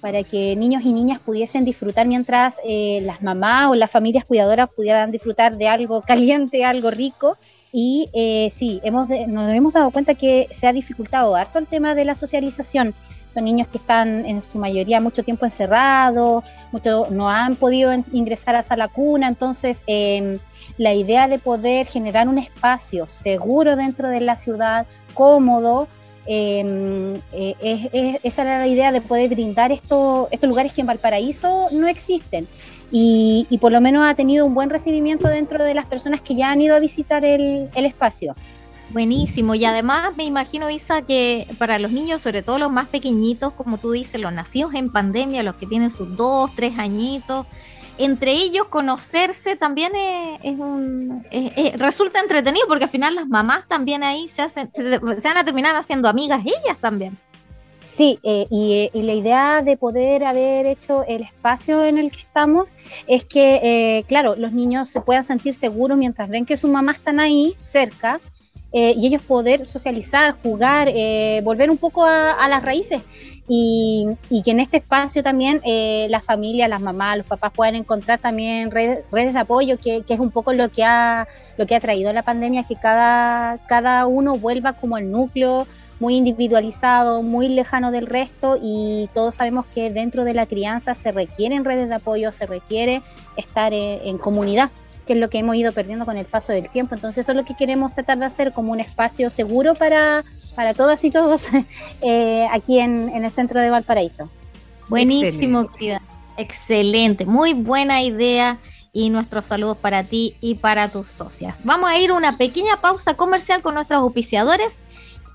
para 0.00 0.22
que 0.22 0.56
niños 0.56 0.82
y 0.82 0.92
niñas 0.92 1.20
pudiesen 1.20 1.64
disfrutar 1.64 2.06
mientras 2.06 2.58
eh, 2.64 3.00
las 3.02 3.22
mamás 3.22 3.68
o 3.68 3.74
las 3.74 3.90
familias 3.90 4.24
cuidadoras 4.24 4.70
pudieran 4.74 5.12
disfrutar 5.12 5.56
de 5.56 5.68
algo 5.68 6.02
caliente, 6.02 6.64
algo 6.64 6.90
rico. 6.90 7.36
Y 7.72 8.08
eh, 8.14 8.50
sí, 8.54 8.80
hemos 8.82 9.08
nos 9.08 9.52
hemos 9.52 9.74
dado 9.74 9.90
cuenta 9.90 10.14
que 10.14 10.48
se 10.50 10.66
ha 10.66 10.72
dificultado 10.72 11.36
harto 11.36 11.58
el 11.58 11.68
tema 11.68 11.94
de 11.94 12.04
la 12.04 12.14
socialización. 12.14 12.94
Son 13.30 13.44
niños 13.44 13.68
que 13.68 13.78
están 13.78 14.26
en 14.26 14.40
su 14.42 14.58
mayoría 14.58 15.00
mucho 15.00 15.22
tiempo 15.22 15.46
encerrados, 15.46 16.44
mucho, 16.72 17.06
no 17.10 17.30
han 17.30 17.56
podido 17.56 17.92
ingresar 18.12 18.56
a 18.56 18.62
sala 18.62 18.88
cuna, 18.88 19.28
entonces 19.28 19.84
eh, 19.86 20.38
la 20.76 20.92
idea 20.94 21.28
de 21.28 21.38
poder 21.38 21.86
generar 21.86 22.28
un 22.28 22.38
espacio 22.38 23.06
seguro 23.08 23.76
dentro 23.76 24.08
de 24.08 24.20
la 24.20 24.36
ciudad, 24.36 24.86
cómodo, 25.14 25.88
eh, 26.26 27.18
eh, 27.32 27.54
es- 27.60 27.88
es- 27.92 28.20
esa 28.22 28.42
era 28.42 28.58
la 28.58 28.66
idea 28.66 28.92
de 28.92 29.00
poder 29.00 29.30
brindar 29.30 29.72
esto, 29.72 30.28
estos 30.30 30.48
lugares 30.48 30.72
que 30.72 30.80
en 30.82 30.86
Valparaíso 30.86 31.68
no 31.72 31.88
existen. 31.88 32.46
Y, 32.92 33.46
y 33.50 33.58
por 33.58 33.70
lo 33.70 33.80
menos 33.80 34.04
ha 34.08 34.14
tenido 34.14 34.44
un 34.44 34.54
buen 34.54 34.68
recibimiento 34.68 35.28
dentro 35.28 35.64
de 35.64 35.74
las 35.74 35.86
personas 35.86 36.20
que 36.20 36.34
ya 36.34 36.50
han 36.50 36.60
ido 36.60 36.74
a 36.74 36.80
visitar 36.80 37.24
el, 37.24 37.68
el 37.74 37.84
espacio. 37.86 38.34
Buenísimo. 38.92 39.54
Y 39.54 39.64
además 39.64 40.16
me 40.16 40.24
imagino, 40.24 40.68
Isa, 40.68 41.02
que 41.02 41.46
para 41.58 41.78
los 41.78 41.92
niños, 41.92 42.20
sobre 42.22 42.42
todo 42.42 42.58
los 42.58 42.72
más 42.72 42.88
pequeñitos, 42.88 43.52
como 43.52 43.78
tú 43.78 43.92
dices, 43.92 44.20
los 44.20 44.32
nacidos 44.32 44.74
en 44.74 44.90
pandemia, 44.90 45.44
los 45.44 45.54
que 45.54 45.66
tienen 45.66 45.90
sus 45.90 46.16
dos, 46.16 46.50
tres 46.56 46.76
añitos, 46.76 47.46
entre 47.98 48.32
ellos 48.32 48.66
conocerse 48.68 49.54
también 49.56 49.92
es, 49.94 50.40
es 50.42 50.58
un 50.58 51.24
es- 51.30 51.52
es- 51.56 51.78
resulta 51.78 52.18
entretenido 52.18 52.66
porque 52.66 52.84
al 52.84 52.90
final 52.90 53.14
las 53.14 53.28
mamás 53.28 53.68
también 53.68 54.02
ahí 54.02 54.26
se 54.28 54.42
hacen 54.42 54.70
se, 54.72 54.98
van 54.98 55.36
a 55.36 55.44
terminar 55.44 55.76
haciendo 55.76 56.08
amigas 56.08 56.40
ellas 56.44 56.78
también. 56.80 57.16
Sí, 57.82 58.18
eh, 58.22 58.46
y, 58.50 58.72
eh, 58.72 58.90
y 58.94 59.02
la 59.02 59.12
idea 59.12 59.62
de 59.62 59.76
poder 59.76 60.24
haber 60.24 60.64
hecho 60.66 61.04
el 61.06 61.22
espacio 61.22 61.84
en 61.84 61.98
el 61.98 62.10
que 62.10 62.20
estamos 62.22 62.72
es 63.06 63.24
que, 63.24 63.60
eh, 63.62 64.04
claro, 64.08 64.34
los 64.36 64.52
niños 64.52 64.88
se 64.88 65.00
puedan 65.02 65.22
sentir 65.22 65.54
seguros 65.54 65.98
mientras 65.98 66.28
ven 66.30 66.46
que 66.46 66.56
sus 66.56 66.70
mamás 66.70 66.96
están 66.96 67.20
ahí 67.20 67.54
cerca 67.58 68.18
eh, 68.72 68.94
y 68.96 69.06
ellos 69.06 69.22
poder 69.22 69.66
socializar, 69.66 70.36
jugar, 70.42 70.88
eh, 70.88 71.40
volver 71.42 71.70
un 71.70 71.78
poco 71.78 72.04
a, 72.04 72.32
a 72.32 72.48
las 72.48 72.62
raíces. 72.62 73.02
Y, 73.52 74.06
y 74.28 74.44
que 74.44 74.52
en 74.52 74.60
este 74.60 74.76
espacio 74.76 75.24
también 75.24 75.60
eh, 75.64 76.06
las 76.08 76.22
familias, 76.22 76.68
las 76.68 76.80
mamás, 76.80 77.18
los 77.18 77.26
papás 77.26 77.52
puedan 77.52 77.74
encontrar 77.74 78.20
también 78.20 78.70
redes, 78.70 79.04
redes 79.10 79.34
de 79.34 79.40
apoyo, 79.40 79.76
que, 79.76 80.02
que 80.02 80.14
es 80.14 80.20
un 80.20 80.30
poco 80.30 80.52
lo 80.52 80.68
que 80.68 80.84
ha, 80.84 81.26
lo 81.58 81.66
que 81.66 81.74
ha 81.74 81.80
traído 81.80 82.12
la 82.12 82.22
pandemia, 82.22 82.62
que 82.62 82.76
cada, 82.76 83.58
cada 83.66 84.06
uno 84.06 84.38
vuelva 84.38 84.74
como 84.74 84.98
el 84.98 85.10
núcleo 85.10 85.66
muy 85.98 86.14
individualizado, 86.16 87.24
muy 87.24 87.48
lejano 87.48 87.90
del 87.90 88.06
resto 88.06 88.56
y 88.62 89.10
todos 89.14 89.34
sabemos 89.34 89.66
que 89.66 89.90
dentro 89.90 90.24
de 90.24 90.32
la 90.32 90.46
crianza 90.46 90.94
se 90.94 91.10
requieren 91.10 91.64
redes 91.64 91.88
de 91.88 91.96
apoyo, 91.96 92.30
se 92.30 92.46
requiere 92.46 93.02
estar 93.36 93.72
en, 93.74 94.00
en 94.04 94.16
comunidad, 94.16 94.70
que 95.10 95.14
es 95.14 95.18
lo 95.18 95.28
que 95.28 95.38
hemos 95.38 95.56
ido 95.56 95.72
perdiendo 95.72 96.04
con 96.04 96.16
el 96.16 96.24
paso 96.24 96.52
del 96.52 96.70
tiempo. 96.70 96.94
Entonces 96.94 97.24
eso 97.24 97.32
es 97.32 97.36
lo 97.36 97.44
que 97.44 97.56
queremos 97.56 97.92
tratar 97.96 98.20
de 98.20 98.26
hacer 98.26 98.52
como 98.52 98.70
un 98.70 98.78
espacio 98.78 99.28
seguro 99.28 99.74
para, 99.74 100.24
para 100.54 100.72
todas 100.72 101.04
y 101.04 101.10
todos 101.10 101.48
eh, 102.00 102.46
aquí 102.52 102.78
en, 102.78 103.08
en 103.08 103.24
el 103.24 103.30
centro 103.32 103.60
de 103.60 103.70
Valparaíso. 103.70 104.30
Buenísimo, 104.88 105.66
querida. 105.66 106.00
Excelente, 106.36 107.26
muy 107.26 107.54
buena 107.54 108.04
idea 108.04 108.60
y 108.92 109.10
nuestros 109.10 109.48
saludos 109.48 109.78
para 109.78 110.04
ti 110.04 110.36
y 110.40 110.54
para 110.54 110.88
tus 110.88 111.08
socias. 111.08 111.60
Vamos 111.64 111.90
a 111.90 111.98
ir 111.98 112.10
a 112.10 112.14
una 112.14 112.36
pequeña 112.36 112.80
pausa 112.80 113.14
comercial 113.14 113.62
con 113.62 113.74
nuestros 113.74 114.00
auspiciadores 114.02 114.78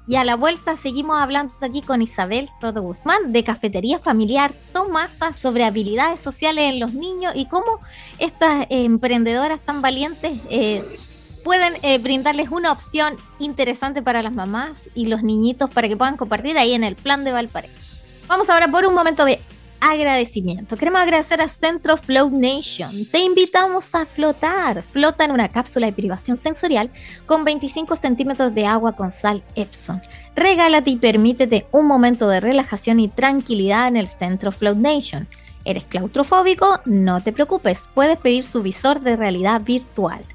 y 0.08 0.18
a 0.18 0.24
la 0.24 0.36
vuelta 0.36 0.76
seguimos 0.76 1.18
hablando 1.18 1.54
aquí 1.62 1.82
con 1.82 2.02
Isabel 2.02 2.48
Soto 2.60 2.82
Guzmán 2.82 3.34
de 3.34 3.44
Cafetería 3.44 4.00
Familiar 4.00 4.54
Tomasa 4.72 5.34
sobre 5.34 5.64
habilidades 5.64 6.20
sociales 6.20 6.74
en 6.74 6.80
los 6.80 6.94
niños 6.94 7.34
y 7.36 7.48
cómo 7.48 7.80
estas 8.20 8.68
emprendedoras 8.70 9.60
tan 9.62 9.82
valientes 9.82 10.34
eh, 10.50 10.98
pueden 11.44 11.74
eh, 11.82 11.98
brindarles 11.98 12.50
una 12.50 12.72
opción 12.72 13.16
interesante 13.40 14.02
para 14.02 14.22
las 14.22 14.34
mamás 14.34 14.90
y 14.94 15.08
los 15.08 15.24
niñitos 15.24 15.70
para 15.70 15.88
que 15.88 15.98
puedan 15.98 16.18
compartir 16.18 16.58
ahí 16.58 16.74
en 16.74 16.84
el 16.84 16.96
plan 16.96 17.24
de 17.24 17.32
Valparaíso. 17.32 17.96
Vamos 18.28 18.50
ahora 18.50 18.68
por 18.68 18.86
un 18.86 18.94
momento 18.94 19.26
de 19.26 19.42
agradecimiento. 19.92 20.78
Queremos 20.78 21.00
agradecer 21.00 21.40
a 21.42 21.48
Centro 21.48 21.96
Float 21.96 22.32
Nation. 22.32 23.06
Te 23.12 23.20
invitamos 23.20 23.94
a 23.94 24.06
flotar. 24.06 24.82
Flota 24.82 25.26
en 25.26 25.32
una 25.32 25.48
cápsula 25.48 25.86
de 25.86 25.94
privación 25.94 26.38
sensorial 26.38 26.90
con 27.28 27.46
25 27.46 27.96
centímetros 27.96 28.56
de 28.56 28.66
agua 28.66 28.94
con 28.94 29.12
sal 29.12 29.44
Epson. 29.56 30.02
Regálate 30.36 30.90
y 30.90 30.96
permítete 30.96 31.68
un 31.72 31.86
momento 31.86 32.28
de 32.28 32.40
relajación 32.40 33.00
y 33.00 33.10
tranquilidad 33.10 33.88
en 33.88 33.98
el 33.98 34.08
Centro 34.08 34.52
Float 34.52 34.78
Nation. 34.78 35.28
¿Eres 35.66 35.86
claustrofóbico? 35.86 36.82
No 36.86 37.22
te 37.22 37.32
preocupes, 37.32 37.84
puedes 37.94 38.18
pedir 38.18 38.44
su 38.44 38.64
visor 38.64 39.02
de 39.02 39.16
realidad 39.16 39.62
virtual. 39.62 40.26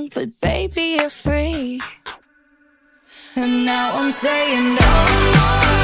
but 0.09 0.41
baby, 0.41 0.97
you're 0.99 1.11
free. 1.11 1.81
And 3.37 3.65
now 3.65 3.99
I'm 3.99 4.13
saying 4.13 4.75
no 4.75 5.77
more 5.77 5.82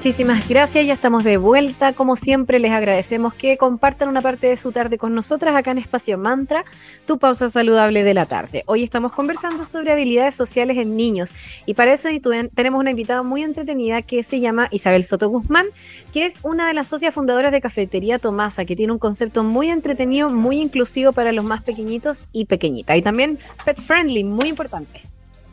Muchísimas 0.00 0.48
gracias, 0.48 0.86
ya 0.86 0.94
estamos 0.94 1.24
de 1.24 1.36
vuelta. 1.36 1.92
Como 1.92 2.16
siempre, 2.16 2.58
les 2.58 2.70
agradecemos 2.70 3.34
que 3.34 3.58
compartan 3.58 4.08
una 4.08 4.22
parte 4.22 4.46
de 4.46 4.56
su 4.56 4.72
tarde 4.72 4.96
con 4.96 5.14
nosotras 5.14 5.54
acá 5.54 5.72
en 5.72 5.76
Espacio 5.76 6.16
Mantra, 6.16 6.64
tu 7.04 7.18
pausa 7.18 7.50
saludable 7.50 8.02
de 8.02 8.14
la 8.14 8.24
tarde. 8.24 8.62
Hoy 8.64 8.82
estamos 8.82 9.12
conversando 9.12 9.66
sobre 9.66 9.92
habilidades 9.92 10.34
sociales 10.34 10.78
en 10.78 10.96
niños 10.96 11.34
y 11.66 11.74
para 11.74 11.92
eso 11.92 12.08
tenemos 12.54 12.80
una 12.80 12.92
invitada 12.92 13.22
muy 13.22 13.42
entretenida 13.42 14.00
que 14.00 14.22
se 14.22 14.40
llama 14.40 14.68
Isabel 14.70 15.04
Soto 15.04 15.28
Guzmán, 15.28 15.66
que 16.14 16.24
es 16.24 16.38
una 16.44 16.66
de 16.66 16.72
las 16.72 16.88
socias 16.88 17.12
fundadoras 17.12 17.52
de 17.52 17.60
Cafetería 17.60 18.18
Tomasa, 18.18 18.64
que 18.64 18.76
tiene 18.76 18.94
un 18.94 18.98
concepto 18.98 19.44
muy 19.44 19.68
entretenido, 19.68 20.30
muy 20.30 20.62
inclusivo 20.62 21.12
para 21.12 21.30
los 21.30 21.44
más 21.44 21.62
pequeñitos 21.62 22.24
y 22.32 22.46
pequeñitas. 22.46 22.96
Y 22.96 23.02
también 23.02 23.38
pet 23.66 23.78
friendly, 23.78 24.24
muy 24.24 24.48
importante. 24.48 25.02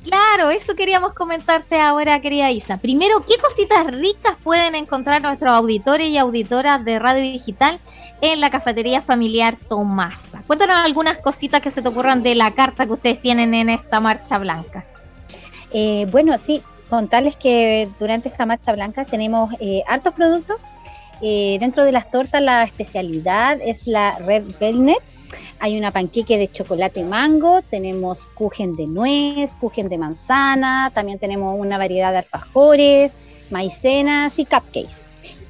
Claro, 0.04 0.52
eso 0.52 0.76
queríamos 0.76 1.14
comentarte 1.14 1.82
ahora, 1.82 2.22
querida 2.22 2.50
Isa. 2.52 2.78
Primero, 2.78 3.26
¿qué 3.26 3.36
cositas 3.38 3.88
ricas 3.88 4.38
pueden 4.44 4.76
encontrar 4.76 5.22
nuestros 5.22 5.56
auditores 5.56 6.08
y 6.08 6.18
auditoras 6.18 6.86
de 6.86 7.00
Radio 7.00 7.22
Digital 7.22 7.80
en 8.22 8.40
la 8.40 8.50
cafetería 8.50 9.02
familiar 9.02 9.58
Tomasa? 9.68 10.44
Cuéntanos 10.48 10.78
algunas 10.78 11.18
cositas 11.18 11.62
que 11.62 11.72
se 11.72 11.82
te 11.82 11.90
ocurran 11.90 12.24
de 12.24 12.36
la 12.36 12.52
carta 12.52 12.86
que 12.86 12.94
ustedes 12.94 13.22
tienen 13.22 13.54
en 13.54 13.70
esta 13.70 14.00
marcha 14.00 14.38
blanca. 14.38 14.86
Eh, 15.74 16.08
bueno, 16.10 16.38
sí, 16.38 16.62
contarles 16.90 17.36
que 17.36 17.90
durante 18.00 18.30
esta 18.30 18.46
marcha 18.46 18.72
blanca 18.74 19.06
tenemos 19.06 19.50
eh, 19.60 19.84
hartos 19.88 20.14
productos. 20.14 20.62
Eh, 21.22 21.58
dentro 21.60 21.84
de 21.84 21.92
las 21.92 22.12
tortas 22.12 22.42
la 22.42 22.64
especialidad 22.64 23.58
es 23.62 23.88
la 23.88 24.18
Red 24.20 24.46
Velvet. 24.60 25.02
Hay 25.60 25.78
una 25.78 25.92
panqueque 25.92 26.38
de 26.38 26.50
chocolate 26.50 27.04
mango, 27.04 27.62
tenemos 27.62 28.28
kuchen 28.28 28.76
de 28.76 28.88
nuez, 28.88 29.56
kuchen 29.60 29.90
de 29.90 29.98
manzana, 29.98 30.92
también 30.94 31.20
tenemos 31.20 31.56
una 31.60 31.78
variedad 31.78 32.12
de 32.12 32.20
alfajores, 32.20 33.16
maicenas 33.50 34.40
y 34.40 34.46
cupcakes. 34.46 35.04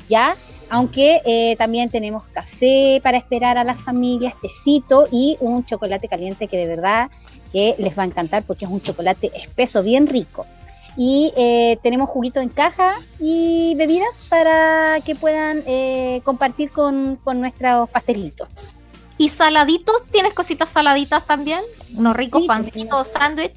¿Ya? 0.09 0.35
Aunque 0.69 1.21
eh, 1.25 1.55
también 1.57 1.89
tenemos 1.89 2.23
café 2.25 2.99
para 3.01 3.17
esperar 3.17 3.57
a 3.57 3.63
las 3.63 3.79
familias, 3.79 4.33
tecito 4.41 5.07
y 5.11 5.37
un 5.39 5.65
chocolate 5.65 6.07
caliente 6.07 6.47
que 6.47 6.57
de 6.57 6.67
verdad 6.67 7.09
que 7.53 7.75
les 7.77 7.97
va 7.97 8.03
a 8.03 8.05
encantar 8.05 8.43
porque 8.43 8.65
es 8.65 8.71
un 8.71 8.81
chocolate 8.81 9.31
espeso, 9.35 9.81
bien 9.81 10.07
rico. 10.07 10.45
Y 10.97 11.31
eh, 11.37 11.77
tenemos 11.83 12.09
juguito 12.09 12.41
en 12.41 12.49
caja 12.49 12.95
y 13.19 13.75
bebidas 13.75 14.15
para 14.29 14.99
que 15.05 15.15
puedan 15.15 15.63
eh, 15.67 16.21
compartir 16.23 16.71
con, 16.71 17.17
con 17.23 17.39
nuestros 17.39 17.89
pastelitos. 17.89 18.76
¿Y 19.17 19.29
saladitos? 19.29 20.03
¿Tienes 20.11 20.33
cositas 20.33 20.69
saladitas 20.69 21.25
también? 21.25 21.61
Unos 21.95 22.15
ricos 22.15 22.41
Sí, 22.43 22.47
pancitos, 22.47 23.07
sándwich. 23.07 23.53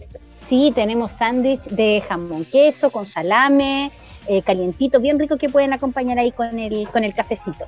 Sí, 0.49 0.73
tenemos 0.75 1.11
sándwich 1.13 1.63
de 1.71 2.03
jamón 2.09 2.45
queso 2.45 2.91
con 2.91 3.05
salame, 3.05 3.91
eh, 4.27 4.43
calientito, 4.43 5.01
bien 5.01 5.19
rico 5.19 5.37
que 5.37 5.49
pueden 5.49 5.73
acompañar 5.73 6.19
ahí 6.19 6.33
con 6.33 6.59
el, 6.59 6.89
con 6.91 7.05
el 7.05 7.15
cafecito. 7.15 7.67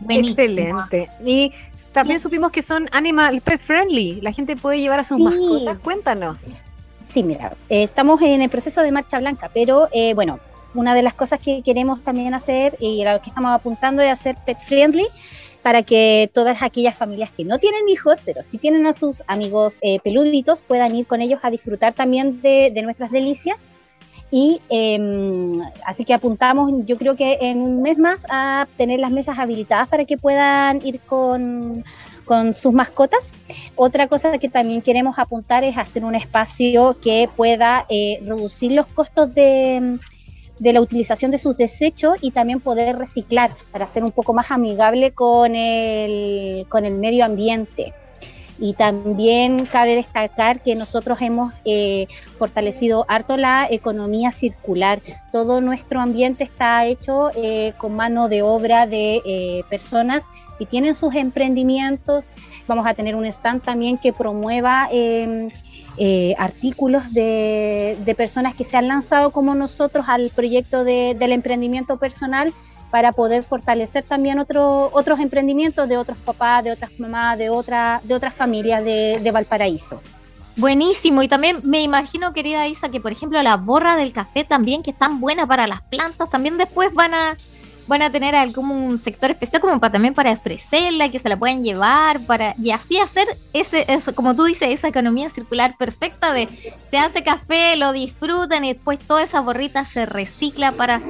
Buenísimo. 0.00 0.80
Excelente. 0.80 1.10
Y 1.24 1.52
también 1.92 2.18
supimos 2.18 2.50
que 2.50 2.60
son 2.62 2.88
animal 2.92 3.40
pet 3.40 3.60
friendly. 3.60 4.20
La 4.20 4.32
gente 4.32 4.56
puede 4.56 4.80
llevar 4.80 4.98
a 4.98 5.04
sus 5.04 5.18
Sí. 5.18 5.22
mascotas. 5.22 5.78
Cuéntanos. 5.78 6.40
Sí, 7.12 7.22
mira, 7.22 7.52
eh, 7.68 7.84
estamos 7.84 8.20
en 8.22 8.42
el 8.42 8.48
proceso 8.50 8.80
de 8.82 8.90
marcha 8.90 9.18
blanca, 9.20 9.50
pero 9.52 9.88
eh, 9.92 10.14
bueno, 10.14 10.40
una 10.74 10.94
de 10.94 11.02
las 11.02 11.14
cosas 11.14 11.38
que 11.38 11.62
queremos 11.62 12.02
también 12.02 12.32
hacer 12.34 12.76
y 12.80 13.04
a 13.04 13.12
lo 13.14 13.22
que 13.22 13.28
estamos 13.28 13.52
apuntando 13.54 14.02
es 14.02 14.10
hacer 14.10 14.36
pet 14.46 14.58
friendly 14.58 15.06
para 15.62 15.82
que 15.82 16.30
todas 16.34 16.62
aquellas 16.62 16.94
familias 16.94 17.30
que 17.30 17.44
no 17.44 17.58
tienen 17.58 17.88
hijos, 17.88 18.18
pero 18.24 18.42
sí 18.42 18.58
tienen 18.58 18.86
a 18.86 18.92
sus 18.92 19.22
amigos 19.26 19.76
eh, 19.80 20.00
peluditos, 20.00 20.62
puedan 20.62 20.94
ir 20.94 21.06
con 21.06 21.20
ellos 21.20 21.40
a 21.42 21.50
disfrutar 21.50 21.92
también 21.92 22.42
de, 22.42 22.72
nuestras 22.82 23.10
delicias. 23.10 23.70
Y 24.30 24.60
eh, 24.70 25.52
así 25.84 26.04
que 26.04 26.14
apuntamos, 26.14 26.72
yo 26.86 26.96
creo 26.96 27.16
que 27.16 27.38
en 27.42 27.60
un 27.60 27.82
mes 27.82 27.98
más, 27.98 28.24
a 28.30 28.66
tener 28.76 28.98
las 28.98 29.10
mesas 29.10 29.38
habilitadas 29.38 29.88
para 29.88 30.06
que 30.06 30.16
puedan 30.16 30.84
ir 30.84 31.00
con, 31.00 31.84
con 32.24 32.54
sus 32.54 32.72
mascotas. 32.72 33.32
Otra 33.76 34.08
cosa 34.08 34.38
que 34.38 34.48
también 34.48 34.82
queremos 34.82 35.18
apuntar 35.18 35.64
es 35.64 35.76
hacer 35.76 36.04
un 36.04 36.14
espacio 36.14 36.96
que 37.00 37.28
pueda 37.36 37.86
eh, 37.88 38.20
reducir 38.24 38.72
los 38.72 38.86
costos 38.86 39.34
de, 39.34 39.98
de 40.58 40.72
la 40.72 40.80
utilización 40.80 41.30
de 41.30 41.38
sus 41.38 41.56
desechos 41.56 42.18
y 42.20 42.30
también 42.30 42.60
poder 42.60 42.96
reciclar 42.96 43.50
para 43.70 43.86
ser 43.86 44.04
un 44.04 44.10
poco 44.10 44.32
más 44.32 44.50
amigable 44.50 45.12
con 45.12 45.54
el, 45.54 46.66
con 46.68 46.84
el 46.84 46.94
medio 46.94 47.24
ambiente. 47.24 47.92
Y 48.58 48.74
también 48.74 49.66
cabe 49.66 49.96
destacar 49.96 50.62
que 50.62 50.76
nosotros 50.76 51.20
hemos 51.20 51.52
eh, 51.64 52.06
fortalecido 52.38 53.04
harto 53.08 53.36
la 53.36 53.66
economía 53.68 54.30
circular. 54.30 55.02
Todo 55.32 55.60
nuestro 55.60 56.00
ambiente 56.00 56.44
está 56.44 56.84
hecho 56.86 57.30
eh, 57.34 57.72
con 57.76 57.96
mano 57.96 58.28
de 58.28 58.42
obra 58.42 58.86
de 58.86 59.20
eh, 59.24 59.64
personas 59.68 60.22
que 60.58 60.66
tienen 60.66 60.94
sus 60.94 61.14
emprendimientos. 61.16 62.26
Vamos 62.68 62.86
a 62.86 62.94
tener 62.94 63.16
un 63.16 63.24
stand 63.24 63.62
también 63.62 63.98
que 63.98 64.12
promueva 64.12 64.88
eh, 65.98 66.34
artículos 66.38 67.12
de, 67.12 67.98
de 68.04 68.14
personas 68.14 68.54
que 68.54 68.64
se 68.64 68.76
han 68.76 68.88
lanzado 68.88 69.30
como 69.30 69.54
nosotros 69.54 70.06
al 70.08 70.30
proyecto 70.30 70.84
de- 70.84 71.14
del 71.18 71.32
emprendimiento 71.32 71.98
personal 71.98 72.52
para 72.90 73.12
poder 73.12 73.42
fortalecer 73.42 74.04
también 74.04 74.38
otro- 74.38 74.90
otros 74.92 75.20
emprendimientos 75.20 75.88
de 75.88 75.96
otros 75.96 76.18
papás, 76.18 76.62
de 76.64 76.72
otras 76.72 76.90
mamás, 76.98 77.38
de, 77.38 77.48
otra, 77.50 78.00
de 78.04 78.14
otras 78.14 78.34
familias 78.34 78.84
de, 78.84 79.18
de 79.22 79.30
Valparaíso. 79.32 80.00
Buenísimo. 80.56 81.22
Y 81.22 81.28
también 81.28 81.60
me 81.62 81.80
imagino, 81.80 82.34
querida 82.34 82.66
Isa, 82.68 82.90
que 82.90 83.00
por 83.00 83.10
ejemplo 83.12 83.40
la 83.42 83.56
borra 83.56 83.96
del 83.96 84.12
café 84.12 84.44
también, 84.44 84.82
que 84.82 84.90
es 84.90 84.98
tan 84.98 85.20
buena 85.20 85.46
para 85.46 85.66
las 85.66 85.80
plantas, 85.80 86.28
también 86.28 86.58
después 86.58 86.92
van 86.92 87.14
a 87.14 87.36
van 87.86 88.02
a 88.02 88.10
tener 88.10 88.34
algún 88.34 88.98
sector 88.98 89.30
especial 89.30 89.60
como 89.60 89.80
para 89.80 89.92
también 89.92 90.14
para 90.14 90.32
ofrecerla, 90.32 91.10
que 91.10 91.18
se 91.18 91.28
la 91.28 91.36
puedan 91.36 91.62
llevar, 91.62 92.24
para 92.26 92.54
y 92.60 92.70
así 92.70 92.98
hacer 92.98 93.26
ese, 93.52 93.86
como 94.14 94.34
tú 94.34 94.44
dices, 94.44 94.68
esa 94.70 94.88
economía 94.88 95.30
circular 95.30 95.76
perfecta 95.76 96.32
de 96.32 96.48
se 96.90 96.98
hace 96.98 97.22
café, 97.22 97.76
lo 97.76 97.92
disfrutan 97.92 98.64
y 98.64 98.74
después 98.74 98.98
toda 98.98 99.22
esa 99.22 99.40
borrita 99.40 99.84
se 99.84 100.06
recicla 100.06 100.72
para 100.72 101.00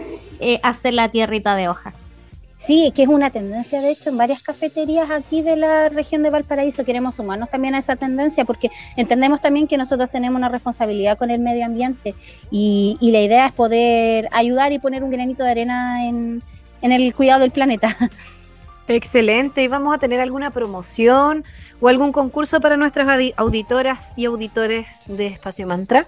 eh, 0.41 0.61
hacer 0.63 0.95
la 0.95 1.09
tierrita 1.09 1.55
de 1.55 1.69
hoja. 1.69 1.95
Sí, 2.59 2.93
que 2.95 3.03
es 3.03 3.09
una 3.09 3.31
tendencia, 3.31 3.81
de 3.81 3.91
hecho, 3.91 4.11
en 4.11 4.17
varias 4.17 4.41
cafeterías 4.41 5.11
aquí 5.11 5.43
de 5.43 5.57
la 5.57 5.89
región 5.89 6.23
de 6.23 6.31
Valparaíso. 6.31 6.85
Queremos 6.85 7.17
sumarnos 7.17 7.51
también 7.51 7.75
a 7.75 7.79
esa 7.79 7.97
tendencia 7.97 8.45
porque 8.45 8.71
entendemos 8.97 9.41
también 9.41 9.67
que 9.67 9.77
nosotros 9.77 10.11
tenemos 10.11 10.39
una 10.39 10.49
responsabilidad 10.49 11.19
con 11.19 11.33
el 11.33 11.41
medio 11.41 11.65
ambiente 11.65 12.15
y, 12.53 12.99
y 13.01 13.11
la 13.11 13.21
idea 13.21 13.47
es 13.47 13.53
poder 13.53 14.29
ayudar 14.31 14.71
y 14.73 14.79
poner 14.79 15.03
un 15.03 15.11
granito 15.11 15.43
de 15.43 15.51
arena 15.51 16.07
en, 16.07 16.41
en 16.83 16.92
el 16.92 17.14
cuidado 17.14 17.40
del 17.40 17.51
planeta. 17.51 17.97
Excelente. 18.88 19.62
¿Y 19.62 19.68
vamos 19.68 19.95
a 19.95 19.99
tener 19.99 20.21
alguna 20.21 20.51
promoción 20.51 21.45
o 21.81 21.88
algún 21.88 22.12
concurso 22.12 22.61
para 22.61 22.77
nuestras 22.77 23.07
audi- 23.09 23.33
auditoras 23.37 24.12
y 24.16 24.27
auditores 24.27 25.05
de 25.07 25.29
Espacio 25.29 25.66
Mantra? 25.66 26.07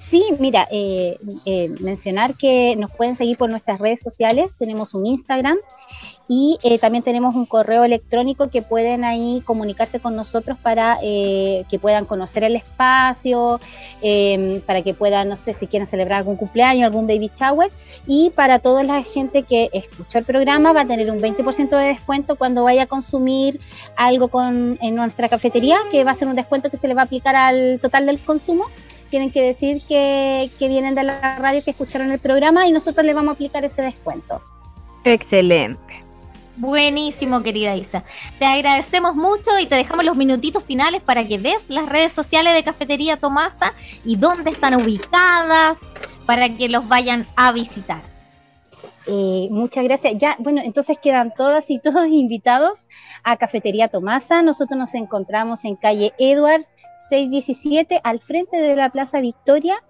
Sí, 0.00 0.24
mira, 0.38 0.66
eh, 0.70 1.18
eh, 1.44 1.70
mencionar 1.80 2.34
que 2.34 2.74
nos 2.76 2.92
pueden 2.92 3.14
seguir 3.14 3.36
por 3.36 3.50
nuestras 3.50 3.78
redes 3.78 4.00
sociales. 4.00 4.54
Tenemos 4.58 4.94
un 4.94 5.04
Instagram 5.04 5.58
y 6.28 6.58
eh, 6.62 6.78
también 6.78 7.02
tenemos 7.02 7.34
un 7.34 7.46
correo 7.46 7.84
electrónico 7.84 8.50
que 8.50 8.60
pueden 8.60 9.02
ahí 9.02 9.42
comunicarse 9.46 9.98
con 9.98 10.14
nosotros 10.14 10.58
para 10.62 10.98
eh, 11.02 11.64
que 11.70 11.78
puedan 11.78 12.04
conocer 12.04 12.44
el 12.44 12.54
espacio, 12.54 13.58
eh, 14.02 14.60
para 14.66 14.82
que 14.82 14.92
puedan, 14.92 15.30
no 15.30 15.36
sé, 15.36 15.54
si 15.54 15.66
quieren 15.66 15.86
celebrar 15.86 16.18
algún 16.18 16.36
cumpleaños, 16.36 16.84
algún 16.84 17.06
baby 17.06 17.30
shower. 17.34 17.70
Y 18.06 18.30
para 18.30 18.58
toda 18.58 18.82
la 18.82 19.02
gente 19.02 19.42
que 19.44 19.70
escuchó 19.72 20.18
el 20.18 20.24
programa 20.26 20.74
va 20.74 20.82
a 20.82 20.84
tener 20.84 21.10
un 21.10 21.18
20% 21.18 21.70
de 21.70 21.86
descuento 21.86 22.36
cuando 22.36 22.62
vaya 22.62 22.82
a 22.82 22.86
consumir 22.86 23.58
algo 23.96 24.28
con, 24.28 24.78
en 24.82 24.94
nuestra 24.94 25.30
cafetería, 25.30 25.78
que 25.90 26.04
va 26.04 26.10
a 26.10 26.14
ser 26.14 26.28
un 26.28 26.36
descuento 26.36 26.68
que 26.68 26.76
se 26.76 26.88
le 26.88 26.94
va 26.94 27.02
a 27.02 27.04
aplicar 27.06 27.34
al 27.36 27.80
total 27.80 28.06
del 28.06 28.20
consumo 28.20 28.66
tienen 29.08 29.30
que 29.30 29.40
decir 29.40 29.80
que, 29.88 30.50
que, 30.58 30.68
vienen 30.68 30.94
de 30.94 31.02
la 31.02 31.38
radio, 31.38 31.64
que 31.64 31.70
escucharon 31.70 32.12
el 32.12 32.18
programa 32.18 32.66
y 32.66 32.72
nosotros 32.72 33.06
le 33.06 33.14
vamos 33.14 33.30
a 33.30 33.34
aplicar 33.36 33.64
ese 33.64 33.80
descuento. 33.80 34.42
Excelente. 35.02 36.07
Buenísimo, 36.58 37.40
querida 37.44 37.76
Isa. 37.76 38.02
Te 38.40 38.44
agradecemos 38.44 39.14
mucho 39.14 39.56
y 39.60 39.66
te 39.66 39.76
dejamos 39.76 40.04
los 40.04 40.16
minutitos 40.16 40.64
finales 40.64 41.00
para 41.00 41.24
que 41.24 41.38
des 41.38 41.70
las 41.70 41.88
redes 41.88 42.12
sociales 42.12 42.52
de 42.52 42.64
Cafetería 42.64 43.16
Tomasa 43.16 43.74
y 44.04 44.16
dónde 44.16 44.50
están 44.50 44.74
ubicadas 44.74 45.78
para 46.26 46.48
que 46.48 46.68
los 46.68 46.88
vayan 46.88 47.28
a 47.36 47.52
visitar. 47.52 48.02
Eh, 49.06 49.46
muchas 49.52 49.84
gracias. 49.84 50.14
Ya, 50.18 50.34
bueno, 50.40 50.60
entonces 50.64 50.98
quedan 50.98 51.32
todas 51.32 51.70
y 51.70 51.78
todos 51.78 52.06
invitados 52.10 52.86
a 53.22 53.36
Cafetería 53.36 53.86
Tomasa. 53.86 54.42
Nosotros 54.42 54.76
nos 54.76 54.96
encontramos 54.96 55.64
en 55.64 55.76
calle 55.76 56.12
Edwards 56.18 56.72
617 57.08 58.00
al 58.02 58.18
frente 58.18 58.56
de 58.56 58.74
la 58.74 58.90
Plaza 58.90 59.20
Victoria. 59.20 59.80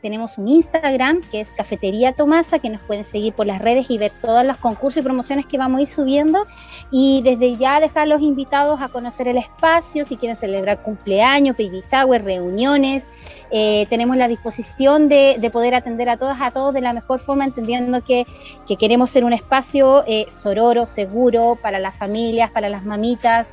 Tenemos 0.00 0.38
un 0.38 0.48
Instagram 0.48 1.20
que 1.30 1.40
es 1.40 1.50
Cafetería 1.52 2.12
Tomasa, 2.12 2.58
que 2.58 2.70
nos 2.70 2.80
pueden 2.82 3.04
seguir 3.04 3.34
por 3.34 3.46
las 3.46 3.60
redes 3.60 3.90
y 3.90 3.98
ver 3.98 4.12
todos 4.22 4.44
los 4.46 4.56
concursos 4.56 5.02
y 5.02 5.04
promociones 5.04 5.44
que 5.44 5.58
vamos 5.58 5.78
a 5.78 5.82
ir 5.82 5.88
subiendo. 5.88 6.46
Y 6.90 7.20
desde 7.22 7.56
ya 7.56 7.80
dejar 7.80 8.08
los 8.08 8.22
invitados 8.22 8.80
a 8.80 8.88
conocer 8.88 9.28
el 9.28 9.36
espacio, 9.36 10.04
si 10.04 10.16
quieren 10.16 10.36
celebrar 10.36 10.82
cumpleaños, 10.82 11.56
baby 11.56 11.82
shower, 11.90 12.24
reuniones. 12.24 13.08
Eh, 13.50 13.86
tenemos 13.90 14.16
la 14.16 14.28
disposición 14.28 15.08
de, 15.08 15.36
de, 15.38 15.50
poder 15.50 15.74
atender 15.74 16.08
a 16.08 16.16
todas, 16.16 16.40
a 16.40 16.50
todos 16.52 16.72
de 16.72 16.80
la 16.80 16.92
mejor 16.92 17.18
forma, 17.18 17.44
entendiendo 17.44 18.02
que, 18.02 18.24
que 18.66 18.76
queremos 18.76 19.10
ser 19.10 19.24
un 19.24 19.32
espacio 19.32 20.04
eh, 20.06 20.26
sororo, 20.28 20.86
seguro 20.86 21.58
para 21.60 21.78
las 21.78 21.96
familias, 21.96 22.50
para 22.52 22.68
las 22.68 22.84
mamitas, 22.84 23.52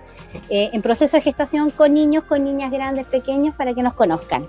eh, 0.50 0.70
en 0.72 0.82
proceso 0.82 1.18
de 1.18 1.22
gestación 1.22 1.72
con 1.72 1.94
niños, 1.94 2.24
con 2.26 2.44
niñas 2.44 2.72
grandes, 2.72 3.06
pequeños, 3.08 3.56
para 3.56 3.74
que 3.74 3.82
nos 3.82 3.96
conozcan. 3.96 4.48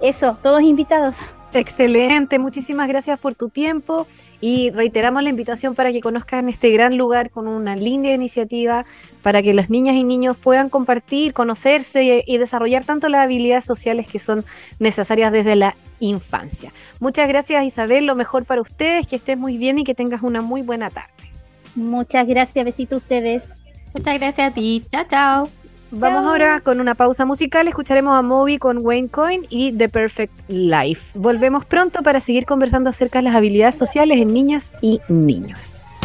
Eso, 0.00 0.38
todos 0.42 0.62
invitados. 0.62 1.16
Excelente, 1.52 2.38
muchísimas 2.38 2.86
gracias 2.86 3.18
por 3.18 3.34
tu 3.34 3.48
tiempo 3.48 4.06
y 4.42 4.70
reiteramos 4.72 5.22
la 5.22 5.30
invitación 5.30 5.74
para 5.74 5.90
que 5.90 6.02
conozcan 6.02 6.50
este 6.50 6.70
gran 6.70 6.98
lugar 6.98 7.30
con 7.30 7.48
una 7.48 7.76
linda 7.76 8.10
iniciativa 8.10 8.84
para 9.22 9.42
que 9.42 9.54
las 9.54 9.70
niñas 9.70 9.94
y 9.94 10.04
niños 10.04 10.36
puedan 10.36 10.68
compartir, 10.68 11.32
conocerse 11.32 12.04
y, 12.04 12.22
y 12.26 12.36
desarrollar 12.36 12.84
tanto 12.84 13.08
las 13.08 13.22
habilidades 13.22 13.64
sociales 13.64 14.06
que 14.06 14.18
son 14.18 14.44
necesarias 14.78 15.32
desde 15.32 15.56
la 15.56 15.76
infancia. 16.00 16.72
Muchas 17.00 17.26
gracias 17.26 17.64
Isabel, 17.64 18.04
lo 18.04 18.16
mejor 18.16 18.44
para 18.44 18.60
ustedes, 18.60 19.06
que 19.06 19.16
estés 19.16 19.38
muy 19.38 19.56
bien 19.56 19.78
y 19.78 19.84
que 19.84 19.94
tengas 19.94 20.22
una 20.22 20.42
muy 20.42 20.60
buena 20.60 20.90
tarde. 20.90 21.10
Muchas 21.74 22.26
gracias, 22.26 22.64
besito 22.64 22.96
a 22.96 22.98
ustedes. 22.98 23.44
Muchas 23.94 24.18
gracias 24.18 24.50
a 24.50 24.54
ti, 24.54 24.84
chao, 24.92 25.04
chao. 25.08 25.65
Vamos 25.90 26.22
Chao. 26.22 26.30
ahora 26.30 26.60
con 26.60 26.80
una 26.80 26.94
pausa 26.94 27.24
musical. 27.24 27.68
Escucharemos 27.68 28.16
a 28.16 28.22
Moby 28.22 28.58
con 28.58 28.78
Wayne 28.78 29.08
Coyne 29.08 29.46
y 29.50 29.72
The 29.72 29.88
Perfect 29.88 30.32
Life. 30.48 31.18
Volvemos 31.18 31.64
pronto 31.64 32.02
para 32.02 32.20
seguir 32.20 32.44
conversando 32.44 32.90
acerca 32.90 33.20
de 33.20 33.24
las 33.24 33.34
habilidades 33.34 33.76
sociales 33.76 34.18
en 34.20 34.32
niñas 34.32 34.72
y 34.80 35.00
niños. 35.08 35.95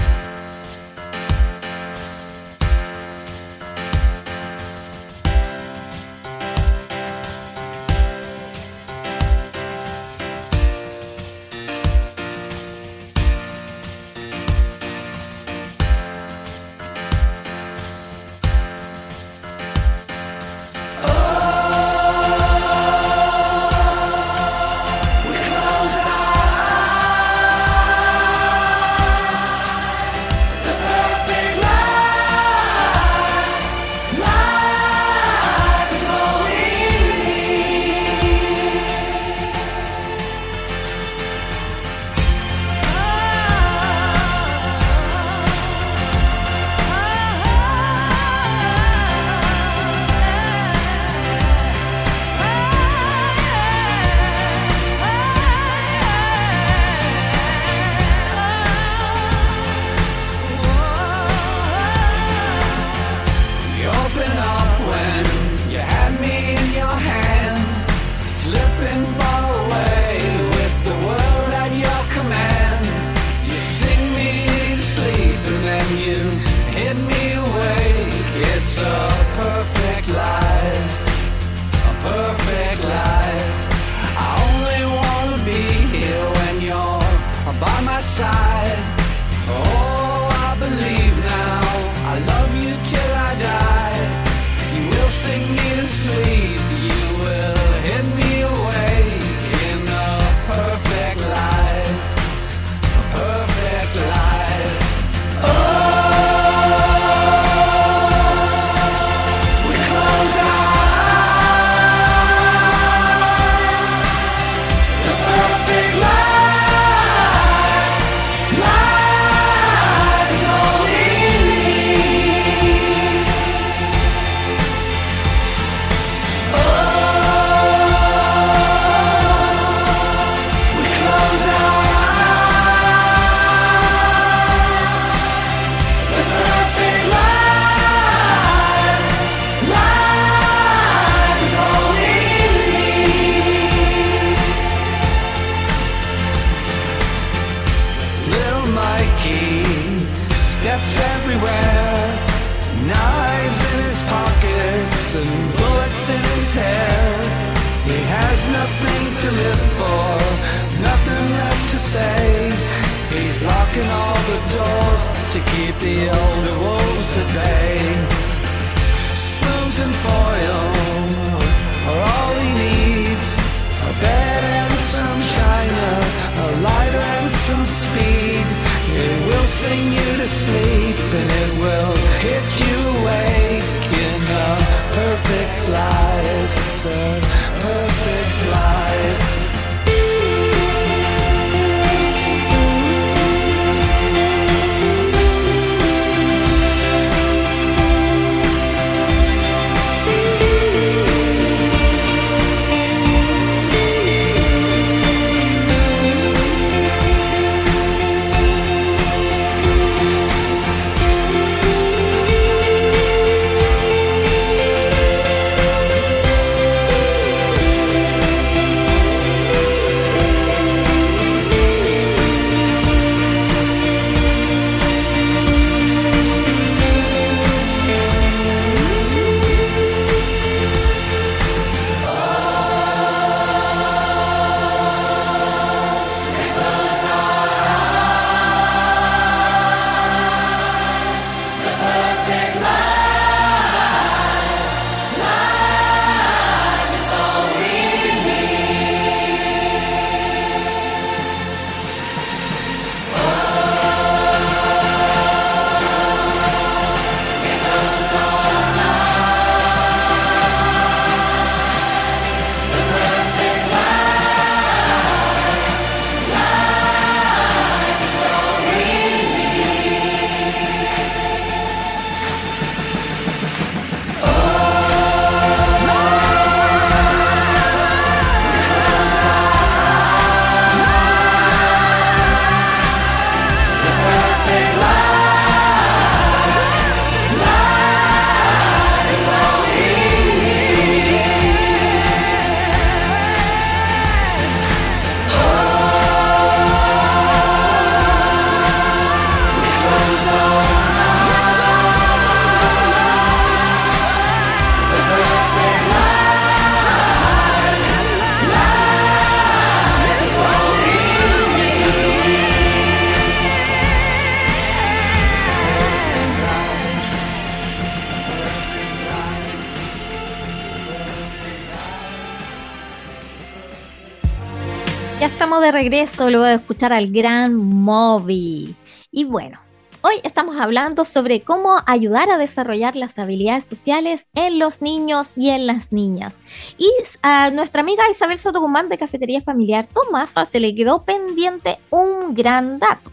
Regreso 325.71 326.29
luego 326.29 326.45
de 326.45 326.55
escuchar 326.55 326.93
al 326.93 327.11
gran 327.11 327.55
Moby. 327.55 328.75
Y 329.11 329.23
bueno, 329.23 329.59
hoy 330.01 330.15
estamos 330.23 330.57
hablando 330.57 331.05
sobre 331.05 331.41
cómo 331.41 331.77
ayudar 331.85 332.29
a 332.29 332.37
desarrollar 332.37 332.95
las 332.95 333.17
habilidades 333.17 333.65
sociales 333.65 334.29
en 334.35 334.59
los 334.59 334.81
niños 334.81 335.31
y 335.35 335.49
en 335.49 335.67
las 335.67 335.91
niñas. 335.91 336.33
Y 336.77 336.89
a 337.21 337.49
nuestra 337.51 337.81
amiga 337.81 338.03
Isabel 338.09 338.39
Sotogumán 338.39 338.89
de 338.89 338.97
Cafetería 338.97 339.41
Familiar 339.41 339.87
Tomasa 339.87 340.45
se 340.45 340.59
le 340.59 340.75
quedó 340.75 341.03
pendiente 341.03 341.79
un 341.89 342.33
gran 342.33 342.79
dato. 342.79 343.11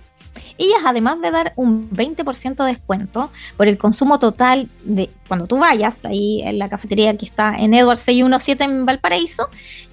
Ellas, 0.59 0.81
además 0.85 1.21
de 1.21 1.31
dar 1.31 1.53
un 1.55 1.89
20% 1.91 2.57
de 2.65 2.73
descuento 2.73 3.31
por 3.57 3.69
el 3.69 3.79
consumo 3.79 4.19
total 4.19 4.69
de 4.85 5.09
cuando 5.29 5.47
tú 5.47 5.59
vayas 5.59 6.05
ahí 6.05 6.43
en 6.43 6.59
la 6.59 6.69
cafetería 6.69 7.17
que 7.17 7.27
está 7.27 7.57
en 7.57 7.75
Edward 7.75 7.99
617 7.99 8.65
en 8.65 8.85
Valparaíso, 8.85 9.49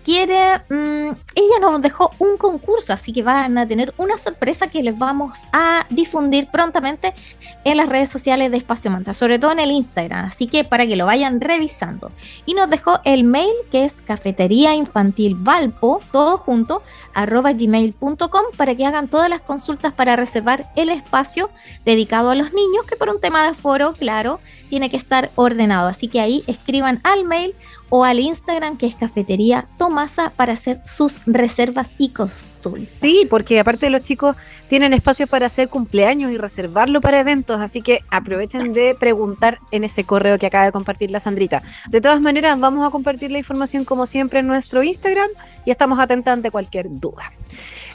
quiere, 0.06 0.62
mm, 0.70 1.10
ella 1.36 1.60
nos 1.60 1.82
dejó 1.82 2.12
un 2.20 2.38
concurso, 2.38 2.94
así 2.94 3.12
que 3.12 3.24
van 3.24 3.58
a 3.58 3.68
tener 3.68 3.94
una 3.98 4.20
sorpresa 4.20 4.68
que 4.68 4.84
les 4.84 4.98
vamos 4.98 5.40
a 5.52 5.88
difundir 5.90 6.48
prontamente 6.52 7.16
en 7.64 7.78
las 7.78 7.90
redes 7.90 8.10
sociales 8.10 8.52
de 8.52 8.58
Espacio 8.58 8.92
Mantra, 8.92 9.16
sobre 9.16 9.40
todo 9.40 9.52
en 9.52 9.60
el 9.60 9.72
Instagram, 9.72 10.26
así 10.26 10.46
que 10.46 10.64
para 10.64 10.86
que 10.86 10.96
lo 10.96 11.08
vayan 11.08 11.42
revisando. 11.42 12.12
Y 12.46 12.54
nos 12.54 12.70
dejó 12.70 13.00
el 13.04 13.24
mail 13.24 13.52
que 13.72 13.86
es 13.86 14.04
cafetería 14.04 14.76
infantil 14.76 15.34
valpo, 15.34 16.00
todo 16.12 16.38
junto, 16.38 16.84
arroba 17.16 17.54
gmail.com 17.54 18.44
para 18.56 18.76
que 18.76 18.86
hagan 18.86 19.08
todas 19.08 19.30
las 19.30 19.42
consultas 19.42 19.92
para 19.94 20.16
reservar 20.16 20.70
el 20.76 20.90
espacio 20.90 21.50
dedicado 21.84 22.30
a 22.30 22.36
los 22.36 22.54
niños, 22.54 22.86
que 22.88 22.96
por 22.96 23.10
un 23.10 23.20
tema 23.20 23.48
de 23.48 23.56
foro, 23.56 23.94
claro, 23.94 24.40
tiene 24.70 24.92
que 24.92 24.98
estar 24.98 25.32
ordenado. 25.36 25.88
Así 25.88 26.08
que 26.08 26.20
ahí 26.20 26.44
escriban 26.46 27.00
al 27.04 27.26
mail 27.26 27.56
o 27.90 28.04
al 28.04 28.20
Instagram 28.20 28.78
que 28.78 28.88
es 28.88 28.96
Cafetería 28.96 29.68
Tomasa 29.96 30.34
para 30.36 30.52
hacer 30.52 30.82
sus 30.84 31.22
reservas 31.26 31.92
y 31.98 32.10
consultas. 32.10 32.82
Sí, 32.82 33.24
porque 33.30 33.62
aparte 33.62 33.90
los 33.90 34.04
chicos 34.04 34.36
tienen 34.68 34.92
espacio 34.92 35.26
para 35.26 35.46
hacer 35.46 35.70
cumpleaños 35.70 36.34
y 36.34 36.38
reservarlo 36.38 37.00
para 37.00 37.22
eventos, 37.22 37.62
así 37.62 37.82
que 37.82 38.02
aprovechen 38.10 38.74
de 38.74 38.94
preguntar 39.00 39.60
en 39.72 39.86
ese 39.86 40.04
correo 40.04 40.38
que 40.38 40.48
acaba 40.48 40.66
de 40.66 40.74
compartir 40.74 41.12
la 41.12 41.22
Sandrita. 41.22 41.64
De 41.88 42.02
todas 42.02 42.20
maneras, 42.20 42.60
vamos 42.60 42.86
a 42.86 42.92
compartir 42.92 43.32
la 43.32 43.38
información 43.38 43.86
como 43.86 44.06
siempre 44.06 44.40
en 44.40 44.48
nuestro 44.48 44.84
Instagram 44.84 45.30
y 45.64 45.72
estamos 45.72 45.98
atentos 45.98 46.34
ante 46.34 46.52
cualquier 46.52 46.88
duda. 46.90 47.32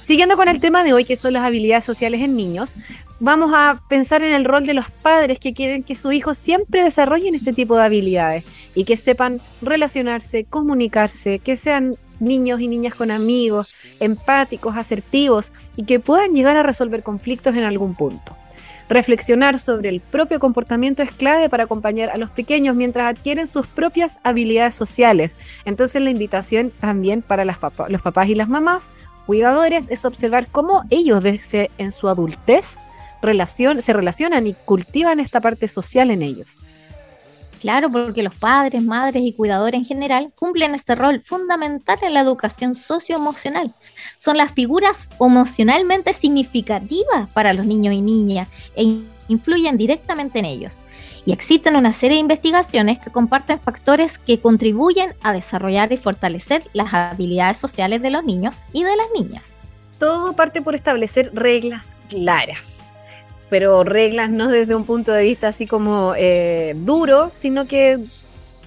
Siguiendo 0.03 0.37
con 0.37 0.49
el 0.49 0.61
tema 0.61 0.83
de 0.83 0.93
hoy, 0.93 1.05
que 1.05 1.17
son 1.17 1.35
las 1.35 1.45
habilidades 1.45 1.85
sociales 1.85 2.21
en 2.23 2.35
niños, 2.35 2.75
vamos 3.21 3.53
a 3.55 3.83
pensar 3.89 4.23
en 4.23 4.33
el 4.33 4.45
rol 4.45 4.65
de 4.65 4.75
los 4.75 4.91
padres 4.91 5.39
que 5.39 5.53
quieren 5.53 5.83
que 5.83 5.95
sus 5.95 6.15
hijos 6.15 6.39
siempre 6.39 6.83
desarrollen 6.83 7.35
este 7.35 7.53
tipo 7.53 7.77
de 7.77 7.85
habilidades 7.85 8.45
y 8.75 8.85
que 8.85 8.97
sepan 8.97 9.41
relacionarse, 9.61 10.45
comunicarse, 10.45 11.39
que 11.39 11.55
sean 11.55 11.97
niños 12.19 12.61
y 12.61 12.69
niñas 12.69 12.95
con 12.95 13.11
amigos, 13.11 13.75
empáticos, 14.01 14.77
asertivos 14.77 15.53
y 15.77 15.85
que 15.85 16.01
puedan 16.01 16.35
llegar 16.35 16.57
a 16.57 16.63
resolver 16.63 17.03
conflictos 17.03 17.55
en 17.55 17.65
algún 17.65 17.95
punto. 17.95 18.37
Reflexionar 18.89 19.61
sobre 19.61 19.89
el 19.89 20.01
propio 20.01 20.41
comportamiento 20.41 21.05
es 21.05 21.13
clave 21.13 21.49
para 21.49 21.63
acompañar 21.65 22.11
a 22.11 22.17
los 22.17 22.29
pequeños 22.31 22.75
mientras 22.75 23.07
adquieren 23.07 23.47
sus 23.47 23.69
propias 23.69 24.19
habilidades 24.25 24.75
sociales. 24.75 25.37
Entonces 25.65 26.03
la 26.03 26.11
invitación 26.11 26.73
también 26.81 27.23
para 27.23 27.45
las 27.45 27.59
papa- 27.59 27.89
los 27.89 28.03
papás 28.03 28.29
y 28.29 28.35
las 28.35 28.49
mamás, 28.49 28.91
cuidadores, 29.27 29.89
es 29.91 30.05
observar 30.05 30.47
cómo 30.49 30.85
ellos 30.91 31.23
desde 31.23 31.71
en 31.79 31.93
su 31.93 32.09
adultez 32.09 32.77
se 33.81 33.93
relacionan 33.93 34.47
y 34.47 34.55
cultivan 34.55 35.21
esta 35.21 35.41
parte 35.41 35.69
social 35.69 36.11
en 36.11 36.23
ellos. 36.23 36.61
Claro, 37.61 37.91
porque 37.93 38.23
los 38.23 38.35
padres, 38.35 38.83
madres 38.83 39.23
y 39.23 39.35
cuidadores 39.35 39.79
en 39.79 39.85
general 39.85 40.33
cumplen 40.35 40.75
ese 40.75 40.95
rol 40.95 41.21
fundamental 41.21 41.99
en 42.01 42.15
la 42.15 42.21
educación 42.21 42.75
socioemocional. 42.75 43.75
Son 44.17 44.39
las 44.39 44.53
figuras 44.53 45.11
emocionalmente 45.21 46.15
significativas 46.15 47.29
para 47.35 47.53
los 47.53 47.67
niños 47.67 47.95
y 47.95 48.01
niñas 48.01 48.49
e 48.75 49.03
influyen 49.29 49.77
directamente 49.77 50.39
en 50.39 50.47
ellos. 50.47 50.87
Y 51.25 51.33
existen 51.33 51.77
una 51.77 51.93
serie 51.93 52.17
de 52.17 52.21
investigaciones 52.21 52.99
que 52.99 53.11
comparten 53.11 53.61
factores 53.61 54.19
que 54.19 54.41
contribuyen 54.41 55.15
a 55.23 55.33
desarrollar 55.33 55.93
y 55.93 55.97
fortalecer 55.97 56.63
las 56.73 56.93
habilidades 56.95 57.59
sociales 57.59 58.03
de 58.03 58.11
los 58.11 58.25
niños 58.25 58.57
y 58.73 58.85
de 58.85 58.97
las 58.97 59.07
niñas. 59.15 59.43
Todo 59.99 60.33
parte 60.35 60.63
por 60.63 60.75
establecer 60.75 61.31
reglas 61.35 61.97
claras, 62.09 62.95
pero 63.51 63.85
reglas 63.85 64.31
no 64.31 64.49
desde 64.49 64.75
un 64.75 64.85
punto 64.85 65.13
de 65.13 65.25
vista 65.25 65.49
así 65.49 65.67
como 65.67 66.15
eh, 66.17 66.75
duro, 66.77 67.31
sino 67.33 67.67
que 67.67 68.03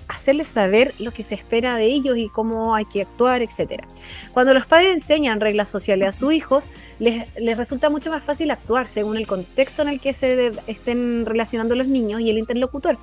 hacerles 0.07 0.47
saber 0.47 0.93
lo 0.99 1.11
que 1.11 1.23
se 1.23 1.35
espera 1.35 1.75
de 1.75 1.85
ellos 1.85 2.17
y 2.17 2.29
cómo 2.29 2.75
hay 2.75 2.85
que 2.85 3.01
actuar, 3.01 3.41
etcétera. 3.41 3.87
Cuando 4.33 4.53
los 4.53 4.65
padres 4.65 4.93
enseñan 4.93 5.39
reglas 5.39 5.69
sociales 5.69 6.07
a 6.07 6.11
sus 6.11 6.33
hijos, 6.33 6.65
les, 6.99 7.25
les 7.39 7.57
resulta 7.57 7.89
mucho 7.89 8.09
más 8.09 8.23
fácil 8.23 8.51
actuar 8.51 8.87
según 8.87 9.17
el 9.17 9.27
contexto 9.27 9.81
en 9.81 9.89
el 9.89 9.99
que 9.99 10.13
se 10.13 10.35
de- 10.35 10.59
estén 10.67 11.25
relacionando 11.25 11.75
los 11.75 11.87
niños 11.87 12.21
y 12.21 12.29
el 12.29 12.37
interlocutor. 12.37 12.97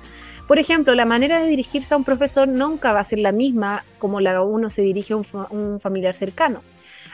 Por 0.47 0.59
ejemplo, 0.59 0.95
la 0.95 1.05
manera 1.05 1.41
de 1.41 1.49
dirigirse 1.49 1.93
a 1.93 1.97
un 1.97 2.03
profesor 2.03 2.47
nunca 2.47 2.93
va 2.93 2.99
a 2.99 3.03
ser 3.03 3.19
la 3.19 3.31
misma 3.31 3.85
como 3.99 4.19
la 4.19 4.41
uno 4.41 4.69
se 4.69 4.81
dirige 4.81 5.13
a 5.13 5.17
un, 5.17 5.23
fa- 5.23 5.47
un 5.49 5.79
familiar 5.79 6.13
cercano. 6.15 6.61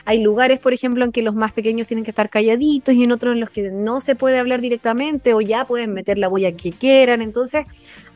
Hay 0.04 0.22
lugares, 0.22 0.58
por 0.58 0.72
ejemplo, 0.72 1.04
en 1.04 1.12
que 1.12 1.20
los 1.20 1.34
más 1.34 1.52
pequeños 1.52 1.86
tienen 1.86 2.02
que 2.02 2.12
estar 2.12 2.30
calladitos 2.30 2.94
y 2.94 3.04
en 3.04 3.12
otros 3.12 3.34
en 3.34 3.40
los 3.40 3.50
que 3.50 3.70
no 3.70 4.00
se 4.00 4.14
puede 4.14 4.38
hablar 4.38 4.62
directamente 4.62 5.34
o 5.34 5.42
ya 5.42 5.66
pueden 5.66 5.92
meter 5.92 6.16
la 6.16 6.28
bulla 6.28 6.52
que 6.52 6.72
quieran. 6.72 7.20
Entonces, 7.20 7.66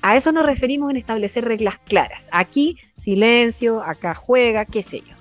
a 0.03 0.17
eso 0.17 0.33
nos 0.33 0.45
referimos 0.45 0.91
en 0.91 0.97
establecer 0.97 1.45
reglas 1.45 1.79
claras. 1.79 2.29
Aquí, 2.33 2.77
silencio, 2.97 3.83
acá 3.83 4.15
juega, 4.15 4.65
qué 4.65 4.83
sé 4.83 5.01
yo. 5.01 5.15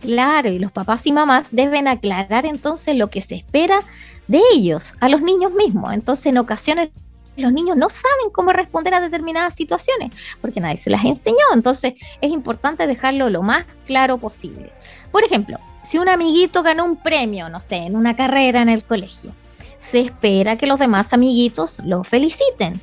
Claro, 0.00 0.48
y 0.48 0.58
los 0.58 0.72
papás 0.72 1.06
y 1.06 1.12
mamás 1.12 1.48
deben 1.50 1.86
aclarar 1.86 2.46
entonces 2.46 2.96
lo 2.96 3.10
que 3.10 3.20
se 3.20 3.34
espera 3.34 3.82
de 4.28 4.40
ellos, 4.54 4.94
a 5.00 5.08
los 5.08 5.20
niños 5.22 5.52
mismos. 5.52 5.92
Entonces, 5.92 6.26
en 6.26 6.38
ocasiones 6.38 6.90
los 7.36 7.52
niños 7.52 7.76
no 7.76 7.88
saben 7.88 8.30
cómo 8.32 8.52
responder 8.52 8.94
a 8.94 9.00
determinadas 9.00 9.54
situaciones 9.54 10.12
porque 10.40 10.60
nadie 10.60 10.76
se 10.76 10.90
las 10.90 11.04
enseñó. 11.04 11.36
Entonces, 11.52 11.94
es 12.20 12.30
importante 12.30 12.86
dejarlo 12.86 13.28
lo 13.28 13.42
más 13.42 13.64
claro 13.84 14.18
posible. 14.18 14.72
Por 15.10 15.24
ejemplo, 15.24 15.58
si 15.82 15.98
un 15.98 16.08
amiguito 16.08 16.62
ganó 16.62 16.84
un 16.84 16.96
premio, 16.96 17.48
no 17.48 17.60
sé, 17.60 17.76
en 17.76 17.96
una 17.96 18.16
carrera 18.16 18.62
en 18.62 18.68
el 18.68 18.84
colegio, 18.84 19.34
se 19.78 20.00
espera 20.00 20.56
que 20.56 20.66
los 20.66 20.78
demás 20.78 21.12
amiguitos 21.12 21.80
lo 21.84 22.04
feliciten. 22.04 22.80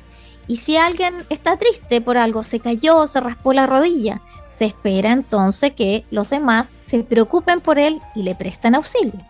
Y 0.48 0.56
si 0.56 0.78
alguien 0.78 1.14
está 1.28 1.58
triste 1.58 2.00
por 2.00 2.16
algo, 2.16 2.42
se 2.42 2.58
cayó, 2.58 3.06
se 3.06 3.20
raspó 3.20 3.52
la 3.52 3.66
rodilla, 3.66 4.22
se 4.48 4.64
espera 4.64 5.12
entonces 5.12 5.74
que 5.74 6.04
los 6.10 6.30
demás 6.30 6.78
se 6.80 7.00
preocupen 7.00 7.60
por 7.60 7.78
él 7.78 8.00
y 8.14 8.22
le 8.22 8.34
presten 8.34 8.74
auxilio. 8.74 9.20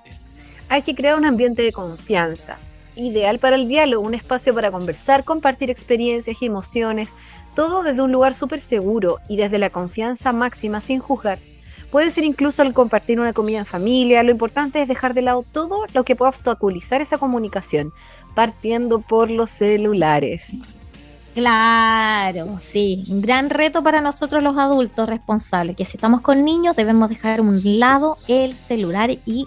Hay 0.69 0.83
que 0.83 0.95
crear 0.95 1.17
un 1.17 1.25
ambiente 1.25 1.63
de 1.63 1.73
confianza, 1.73 2.59
ideal 2.95 3.41
para 3.41 3.57
el 3.57 3.67
diálogo, 3.67 4.07
un 4.07 4.15
espacio 4.15 4.55
para 4.55 4.71
conversar, 4.71 5.25
compartir 5.25 5.71
experiencias 5.71 6.41
y 6.41 6.47
emociones, 6.47 7.17
todo 7.57 7.83
desde 7.83 8.03
un 8.03 8.13
lugar 8.13 8.33
súper 8.33 8.61
seguro 8.61 9.19
y 9.29 9.37
desde 9.37 9.59
la 9.59 9.71
confianza 9.71 10.33
máxima 10.33 10.81
sin 10.81 11.01
juzgar. 11.01 11.41
Puede 11.91 12.13
ser 12.13 12.23
incluso 12.23 12.63
el 12.63 12.75
compartir 12.75 13.19
una 13.19 13.33
comida 13.33 13.59
en 13.59 13.67
familia, 13.67 14.23
lo 14.23 14.31
importante 14.31 14.81
es 14.81 14.87
dejar 14.87 15.15
de 15.15 15.23
lado 15.23 15.45
todo 15.51 15.85
lo 15.95 16.05
que 16.05 16.15
pueda 16.15 16.29
obstaculizar 16.29 17.01
esa 17.01 17.19
comunicación, 17.19 17.93
partiendo 18.37 19.01
por 19.01 19.31
los 19.31 19.51
celulares. 19.51 20.78
Claro, 21.39 22.59
sí, 22.59 23.05
un 23.09 23.21
gran 23.21 23.49
reto 23.49 23.85
para 23.85 24.01
nosotros 24.01 24.43
los 24.43 24.59
adultos 24.59 25.09
responsables, 25.09 25.77
que 25.77 25.85
si 25.85 25.97
estamos 25.97 26.21
con 26.21 26.45
niños 26.45 26.75
debemos 26.75 27.09
dejar 27.09 27.39
a 27.39 27.43
un 27.43 27.61
lado 27.79 28.19
el 28.27 28.55
celular 28.55 29.11
y 29.25 29.47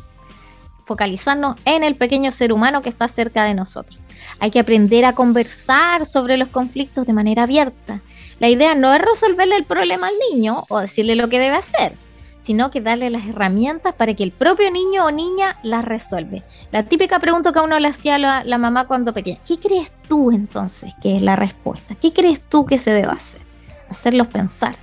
focalizarnos 0.85 1.57
en 1.65 1.83
el 1.83 1.95
pequeño 1.95 2.31
ser 2.31 2.53
humano 2.53 2.81
que 2.81 2.87
está 2.87 3.09
cerca 3.09 3.43
de 3.43 3.55
nosotros. 3.55 3.99
Hay 4.39 4.51
que 4.51 4.61
aprender 4.61 5.03
a 5.03 5.15
conversar 5.15 6.05
sobre 6.05 6.37
los 6.37 6.47
conflictos 6.47 7.05
de 7.05 7.11
manera 7.11 7.43
abierta. 7.43 7.99
La 8.39 8.47
idea 8.47 8.73
no 8.73 8.93
es 8.93 9.01
resolverle 9.01 9.57
el 9.57 9.65
problema 9.65 10.07
al 10.07 10.13
niño 10.31 10.63
o 10.69 10.79
decirle 10.79 11.17
lo 11.17 11.27
que 11.27 11.39
debe 11.39 11.57
hacer, 11.57 11.97
sino 12.41 12.71
que 12.71 12.81
darle 12.81 13.09
las 13.09 13.25
herramientas 13.25 13.93
para 13.95 14.13
que 14.13 14.23
el 14.23 14.31
propio 14.31 14.69
niño 14.71 15.05
o 15.05 15.11
niña 15.11 15.59
las 15.63 15.85
resuelve. 15.85 16.43
La 16.71 16.83
típica 16.83 17.19
pregunta 17.19 17.51
que 17.51 17.59
a 17.59 17.63
uno 17.63 17.79
le 17.79 17.87
hacía 17.87 18.17
la, 18.17 18.43
la 18.43 18.57
mamá 18.57 18.87
cuando 18.87 19.13
pequeña, 19.13 19.39
¿qué 19.45 19.57
crees 19.57 19.91
tú 20.07 20.31
entonces 20.31 20.93
que 21.01 21.15
es 21.15 21.21
la 21.21 21.35
respuesta? 21.35 21.95
¿Qué 21.95 22.11
crees 22.11 22.41
tú 22.41 22.65
que 22.65 22.77
se 22.77 22.91
debe 22.91 23.11
hacer? 23.11 23.41
Hacerlos 23.89 24.27
pensar. 24.27 24.75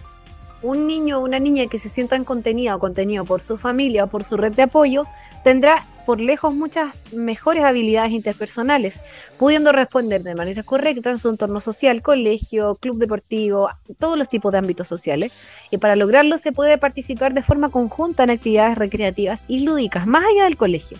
un 0.63 0.87
niño 0.87 1.19
o 1.19 1.25
una 1.25 1.39
niña 1.39 1.67
que 1.67 1.79
se 1.79 1.89
sientan 1.89 2.25
contenida 2.25 2.75
o 2.75 2.79
contenido 2.79 3.25
por 3.25 3.41
su 3.41 3.59
familia 3.59 4.05
o 4.05 4.07
por 4.09 4.25
su 4.25 4.37
red 4.37 4.53
de 4.53 4.63
apoyo 4.63 5.05
tendrá 5.45 5.87
por 6.09 6.21
lejos 6.21 6.55
muchas 6.55 7.05
mejores 7.13 7.65
habilidades 7.65 8.13
interpersonales, 8.13 9.03
pudiendo 9.37 9.73
responder 9.73 10.23
de 10.23 10.35
manera 10.35 10.63
correcta 10.63 11.11
en 11.11 11.19
su 11.19 11.29
entorno 11.29 11.61
social, 11.61 12.01
colegio, 12.01 12.77
club 12.77 12.97
deportivo, 12.97 13.69
todos 13.99 14.17
los 14.17 14.27
tipos 14.27 14.51
de 14.51 14.57
ámbitos 14.57 14.89
sociales. 14.89 15.33
Y 15.71 15.77
para 15.77 15.97
lograrlo 15.97 16.39
se 16.39 16.51
puede 16.51 16.79
participar 16.79 17.35
de 17.35 17.43
forma 17.43 17.69
conjunta 17.69 18.25
en 18.25 18.31
actividades 18.31 18.79
recreativas 18.79 19.45
y 19.49 19.67
lúdicas, 19.67 20.07
más 20.07 20.25
allá 20.25 20.45
del 20.45 20.57
colegio. 20.57 20.97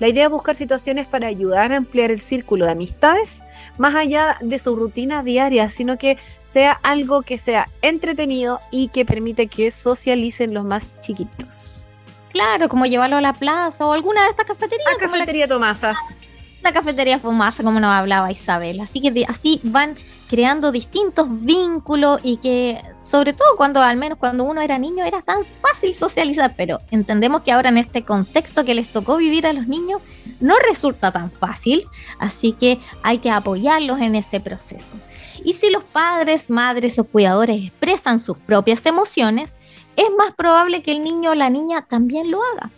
La 0.00 0.08
idea 0.08 0.24
es 0.24 0.30
buscar 0.30 0.56
situaciones 0.56 1.06
para 1.06 1.28
ayudar 1.28 1.72
a 1.72 1.76
ampliar 1.76 2.10
el 2.10 2.18
círculo 2.18 2.64
de 2.64 2.72
amistades, 2.72 3.44
más 3.76 3.94
allá 3.94 4.38
de 4.40 4.58
su 4.58 4.74
rutina 4.74 5.22
diaria, 5.22 5.70
sino 5.70 5.98
que 5.98 6.18
sea 6.42 6.72
algo 6.82 7.22
que 7.22 7.38
sea 7.38 7.68
entretenido 7.80 8.58
y 8.72 8.88
que 8.88 9.04
permite 9.04 9.46
que 9.46 9.70
socialicen 9.70 10.52
los 10.52 10.64
más 10.64 10.84
chiquitos. 10.98 11.77
Claro, 12.38 12.68
como 12.68 12.86
llevarlo 12.86 13.16
a 13.16 13.20
la 13.20 13.32
plaza 13.32 13.84
o 13.86 13.92
alguna 13.92 14.22
de 14.24 14.30
estas 14.30 14.46
cafeterías. 14.46 14.86
Ah, 14.88 14.92
la- 15.00 15.08
cafetería 15.08 15.48
Tomasa. 15.48 15.94
la 16.62 16.72
cafetería 16.72 17.18
Fumasa, 17.18 17.62
como 17.62 17.78
nos 17.80 17.90
hablaba 17.94 18.30
Isabel. 18.32 18.80
Así 18.80 19.00
que 19.00 19.10
de- 19.10 19.24
así 19.28 19.60
van 19.62 19.96
creando 20.28 20.70
distintos 20.72 21.26
vínculos 21.40 22.20
y 22.22 22.36
que, 22.38 22.80
sobre 23.02 23.32
todo 23.32 23.56
cuando, 23.56 23.80
al 23.80 23.96
menos 23.96 24.18
cuando 24.18 24.44
uno 24.44 24.60
era 24.60 24.76
niño, 24.78 25.04
era 25.04 25.22
tan 25.22 25.44
fácil 25.62 25.94
socializar, 25.94 26.54
pero 26.56 26.80
entendemos 26.90 27.42
que 27.42 27.52
ahora 27.52 27.70
en 27.70 27.78
este 27.78 28.04
contexto 28.04 28.64
que 28.64 28.74
les 28.74 28.92
tocó 28.92 29.16
vivir 29.16 29.46
a 29.46 29.52
los 29.52 29.66
niños, 29.66 30.02
no 30.40 30.54
resulta 30.68 31.10
tan 31.12 31.30
fácil, 31.30 31.84
así 32.18 32.52
que 32.52 32.78
hay 33.02 33.18
que 33.18 33.30
apoyarlos 33.30 34.00
en 34.00 34.14
ese 34.16 34.38
proceso. 34.40 34.96
Y 35.44 35.54
si 35.54 35.70
los 35.70 35.84
padres, 35.84 36.50
madres 36.50 36.98
o 36.98 37.04
cuidadores 37.04 37.62
expresan 37.62 38.20
sus 38.20 38.36
propias 38.36 38.84
emociones, 38.84 39.50
es 39.98 40.08
más 40.16 40.34
probable 40.34 40.82
que 40.82 40.92
el 40.92 41.04
niño 41.04 41.32
o 41.32 41.34
la 41.34 41.50
niña 41.50 41.86
también 41.88 42.30
lo 42.30 42.40
haga 42.42 42.70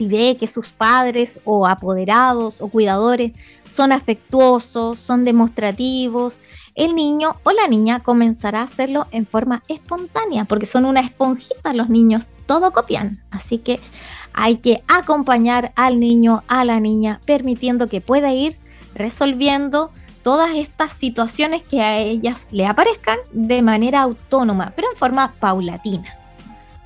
si 0.00 0.06
ve 0.06 0.38
que 0.40 0.46
sus 0.46 0.68
padres 0.70 1.40
o 1.44 1.66
apoderados 1.66 2.62
o 2.62 2.68
cuidadores 2.68 3.32
son 3.66 3.92
afectuosos, 3.92 4.98
son 4.98 5.26
demostrativos, 5.26 6.38
el 6.74 6.94
niño 6.94 7.36
o 7.42 7.52
la 7.52 7.68
niña 7.68 8.00
comenzará 8.00 8.60
a 8.60 8.64
hacerlo 8.64 9.06
en 9.10 9.26
forma 9.26 9.62
espontánea, 9.68 10.46
porque 10.46 10.64
son 10.64 10.86
una 10.86 11.00
esponjita 11.00 11.74
los 11.74 11.90
niños, 11.90 12.28
todo 12.46 12.72
copian. 12.72 13.22
Así 13.30 13.58
que 13.58 13.78
hay 14.32 14.56
que 14.56 14.82
acompañar 14.88 15.72
al 15.76 16.00
niño, 16.00 16.44
a 16.48 16.64
la 16.64 16.80
niña, 16.80 17.20
permitiendo 17.26 17.86
que 17.86 18.00
pueda 18.00 18.32
ir 18.32 18.56
resolviendo 18.94 19.90
todas 20.22 20.54
estas 20.54 20.94
situaciones 20.94 21.62
que 21.62 21.82
a 21.82 21.98
ellas 21.98 22.48
le 22.52 22.64
aparezcan 22.64 23.18
de 23.32 23.60
manera 23.60 24.00
autónoma, 24.00 24.72
pero 24.74 24.88
en 24.90 24.96
forma 24.96 25.34
paulatina. 25.38 26.19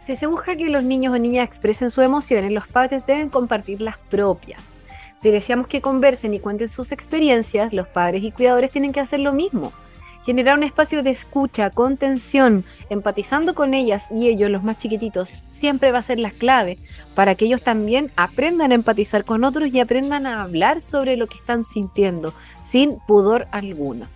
Si 0.05 0.16
se 0.16 0.26
busca 0.26 0.55
que 0.55 0.68
los 0.68 0.84
niños 0.84 1.14
o 1.14 1.18
niñas 1.18 1.48
expresen 1.48 1.88
sus 1.88 2.05
emociones, 2.05 2.52
los 2.52 2.68
padres 2.68 3.07
deben 3.07 3.30
compartir 3.30 3.80
las 3.80 3.96
propias. 3.96 4.72
Si 5.16 5.30
deseamos 5.30 5.66
que 5.66 5.80
conversen 5.80 6.34
y 6.34 6.40
cuenten 6.40 6.68
sus 6.68 6.92
experiencias, 6.92 7.72
los 7.72 7.88
padres 7.88 8.22
y 8.22 8.30
cuidadores 8.30 8.70
tienen 8.70 8.92
que 8.92 9.00
hacer 9.00 9.20
lo 9.20 9.32
mismo. 9.32 9.72
Generar 10.22 10.59
un 10.59 10.62
espacio 10.62 11.02
de 11.02 11.09
escucha, 11.09 11.70
contención, 11.70 12.66
empatizando 12.90 13.55
con 13.55 13.72
ellas 13.72 14.11
y 14.11 14.28
ellos, 14.28 14.50
los 14.50 14.62
más 14.62 14.76
chiquititos, 14.76 15.40
siempre 15.50 15.90
va 15.90 16.00
a 16.00 16.02
ser 16.02 16.20
la 16.20 16.32
clave 16.32 16.76
para 17.14 17.34
que 17.34 17.46
ellos 17.46 17.62
también 17.62 18.12
aprendan 18.14 18.72
a 18.72 18.74
empatizar 18.74 19.24
con 19.24 19.42
otros 19.42 19.72
y 19.72 19.80
aprendan 19.80 20.26
a 20.26 20.42
hablar 20.42 20.82
sobre 20.82 21.16
lo 21.16 21.28
que 21.28 21.38
están 21.38 21.64
sintiendo, 21.64 22.34
sin 22.61 22.98
pudor 23.07 23.46
alguno. 23.52 24.07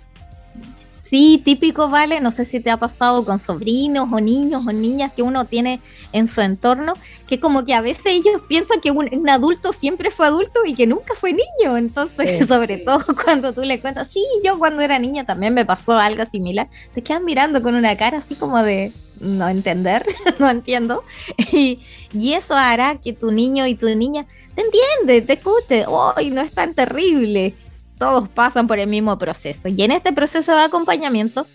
Sí, 1.08 1.40
típico, 1.44 1.88
vale. 1.88 2.20
No 2.20 2.30
sé 2.30 2.44
si 2.44 2.60
te 2.60 2.70
ha 2.70 2.76
pasado 2.76 3.24
con 3.24 3.38
sobrinos 3.38 4.08
o 4.12 4.20
niños 4.20 4.66
o 4.66 4.72
niñas 4.72 5.12
que 5.14 5.22
uno 5.22 5.46
tiene 5.46 5.80
en 6.12 6.28
su 6.28 6.40
entorno, 6.42 6.94
que 7.26 7.40
como 7.40 7.64
que 7.64 7.72
a 7.74 7.80
veces 7.80 8.04
ellos 8.06 8.42
piensan 8.48 8.80
que 8.80 8.90
un, 8.90 9.08
un 9.12 9.28
adulto 9.28 9.72
siempre 9.72 10.10
fue 10.10 10.26
adulto 10.26 10.60
y 10.66 10.74
que 10.74 10.86
nunca 10.86 11.14
fue 11.14 11.32
niño. 11.32 11.76
Entonces, 11.78 12.40
Sí. 12.40 12.46
sobre 12.48 12.78
todo 12.78 13.04
cuando 13.24 13.52
tú 13.54 13.62
le 13.62 13.80
cuentas, 13.80 14.10
sí, 14.10 14.22
yo 14.44 14.58
cuando 14.58 14.82
era 14.82 14.98
niña 14.98 15.24
también 15.24 15.54
me 15.54 15.64
pasó 15.64 15.92
algo 15.96 16.26
similar, 16.26 16.68
te 16.92 17.02
quedan 17.02 17.24
mirando 17.24 17.62
con 17.62 17.74
una 17.74 17.96
cara 17.96 18.18
así 18.18 18.34
como 18.34 18.62
de 18.62 18.92
no 19.20 19.48
entender, 19.48 20.04
no 20.38 20.50
entiendo. 20.50 21.04
Y, 21.52 21.80
y 22.12 22.34
eso 22.34 22.54
hará 22.54 23.00
que 23.00 23.12
tu 23.14 23.30
niño 23.32 23.66
y 23.66 23.74
tu 23.74 23.86
niña 23.94 24.26
te 24.54 24.62
entiende, 24.62 25.22
te 25.22 25.34
escuche. 25.34 25.86
¡Ay, 26.16 26.30
no 26.30 26.40
es 26.42 26.52
tan 26.52 26.74
terrible! 26.74 27.54
Todos 27.98 28.28
pasan 28.28 28.66
por 28.66 28.78
el 28.78 28.88
mismo 28.88 29.18
proceso. 29.18 29.68
Y 29.68 29.82
en 29.82 29.90
este 29.90 30.12
proceso 30.12 30.52
de 30.52 30.62
acompañamiento, 30.62 31.46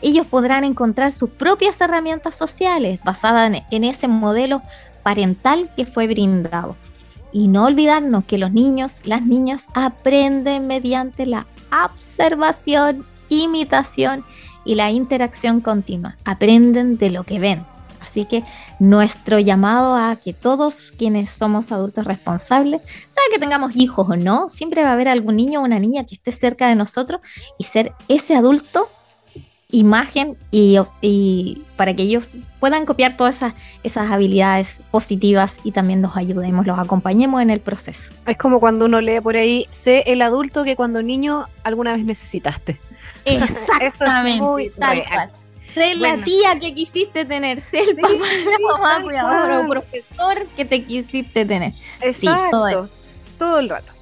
ellos 0.00 0.26
podrán 0.26 0.64
encontrar 0.64 1.12
sus 1.12 1.30
propias 1.30 1.80
herramientas 1.80 2.36
sociales 2.36 3.00
basadas 3.04 3.52
en, 3.52 3.62
en 3.70 3.84
ese 3.84 4.08
modelo 4.08 4.62
parental 5.02 5.70
que 5.76 5.86
fue 5.86 6.06
brindado. 6.06 6.76
Y 7.32 7.48
no 7.48 7.64
olvidarnos 7.64 8.24
que 8.24 8.38
los 8.38 8.52
niños, 8.52 9.00
las 9.04 9.22
niñas 9.22 9.64
aprenden 9.74 10.66
mediante 10.66 11.26
la 11.26 11.46
observación, 11.84 13.04
imitación 13.28 14.24
y 14.64 14.76
la 14.76 14.90
interacción 14.90 15.60
continua. 15.60 16.16
Aprenden 16.24 16.96
de 16.96 17.10
lo 17.10 17.24
que 17.24 17.38
ven. 17.38 17.64
Así 18.08 18.24
que 18.24 18.42
nuestro 18.78 19.38
llamado 19.38 19.94
a 19.94 20.16
que 20.16 20.32
todos 20.32 20.92
quienes 20.96 21.30
somos 21.30 21.70
adultos 21.72 22.06
responsables, 22.06 22.80
sea 22.86 23.22
que 23.30 23.38
tengamos 23.38 23.76
hijos 23.76 24.08
o 24.08 24.16
no, 24.16 24.48
siempre 24.48 24.82
va 24.82 24.90
a 24.90 24.92
haber 24.94 25.08
algún 25.08 25.36
niño 25.36 25.60
o 25.60 25.64
una 25.64 25.78
niña 25.78 26.04
que 26.04 26.14
esté 26.14 26.32
cerca 26.32 26.68
de 26.68 26.74
nosotros 26.74 27.20
y 27.58 27.64
ser 27.64 27.92
ese 28.08 28.34
adulto 28.34 28.88
imagen 29.70 30.38
y, 30.50 30.78
y 31.02 31.62
para 31.76 31.94
que 31.94 32.02
ellos 32.04 32.30
puedan 32.58 32.86
copiar 32.86 33.18
todas 33.18 33.36
esas, 33.36 33.54
esas 33.82 34.10
habilidades 34.10 34.78
positivas 34.90 35.58
y 35.62 35.72
también 35.72 36.00
los 36.00 36.16
ayudemos, 36.16 36.66
los 36.66 36.78
acompañemos 36.78 37.42
en 37.42 37.50
el 37.50 37.60
proceso. 37.60 38.10
Es 38.26 38.38
como 38.38 38.60
cuando 38.60 38.86
uno 38.86 39.02
lee 39.02 39.20
por 39.20 39.36
ahí, 39.36 39.66
sé 39.70 40.04
el 40.06 40.22
adulto 40.22 40.64
que 40.64 40.76
cuando 40.76 41.02
niño 41.02 41.46
alguna 41.62 41.94
vez 41.94 42.06
necesitaste. 42.06 42.80
Exactamente, 43.26 44.40
muy 44.40 44.70
tal 44.70 44.96
real. 44.96 45.08
cual. 45.08 45.30
Ser 45.78 45.96
la 45.96 46.16
tía 46.16 46.58
que 46.60 46.74
quisiste 46.74 47.24
tener, 47.24 47.60
ser 47.60 47.88
el 47.88 47.96
Sí, 47.96 48.02
papá, 48.02 48.26
sí, 48.28 48.44
la 48.44 48.58
mamá 48.58 49.02
cuidador 49.02 49.64
o 49.64 49.68
profesor 49.68 50.46
que 50.56 50.64
te 50.64 50.84
quisiste 50.84 51.44
tener. 51.44 51.72
Exacto. 52.00 52.50
todo 52.50 52.88
todo, 53.38 53.58
el 53.60 53.68
rato. 53.68 53.92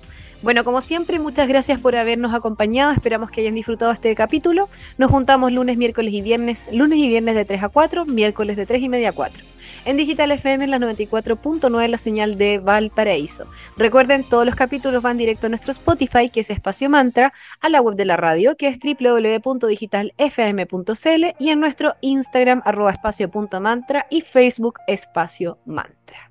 Bueno, 0.47 0.63
como 0.63 0.79
siempre, 0.81 1.19
muchas 1.19 1.49
gracias 1.49 1.81
por 1.81 1.97
habernos 1.97 2.33
acompañado. 2.33 2.93
Esperamos 2.93 3.33
que 3.33 3.41
hayan 3.41 3.57
disfrutado 3.57 3.91
este 3.91 4.15
capítulo. 4.15 4.69
Nos 4.97 5.11
juntamos 5.11 5.51
lunes, 5.51 5.77
miércoles 5.77 6.15
y 6.15 6.21
viernes. 6.21 6.71
Lunes 6.73 7.01
y 7.01 7.09
viernes 7.09 7.35
de 7.35 7.45
3 7.45 7.65
a 7.65 7.69
4, 7.69 8.05
miércoles 8.05 8.57
de 8.57 8.65
3 8.65 8.81
y 8.81 8.89
media 8.89 9.09
a 9.09 9.13
4. 9.13 9.45
En 9.87 9.97
Digital 9.97 10.31
FM 10.31 10.63
en 10.63 10.71
la 10.71 10.79
94.9 10.79 11.89
la 11.89 11.99
señal 11.99 12.39
de 12.39 12.61
Valparaíso. 12.61 13.47
Recuerden, 13.77 14.23
todos 14.23 14.47
los 14.47 14.55
capítulos 14.55 15.03
van 15.03 15.19
directo 15.19 15.47
a 15.47 15.49
nuestro 15.49 15.73
Spotify, 15.73 16.31
que 16.31 16.43
es 16.43 16.51
Espacio 16.51 16.89
Mantra, 16.89 17.33
a 17.61 17.69
la 17.69 17.81
web 17.81 17.97
de 17.97 18.05
la 18.05 18.17
radio, 18.17 18.57
que 18.57 18.69
es 18.69 18.79
www.digitalfm.cl 18.79 21.25
y 21.41 21.49
en 21.49 21.59
nuestro 21.59 21.97
Instagram, 22.03 22.63
arroba 22.65 22.93
espacio.mantra 22.93 24.07
y 24.11 24.21
Facebook 24.21 24.79
Espacio 24.87 25.59
Mantra. 25.67 26.26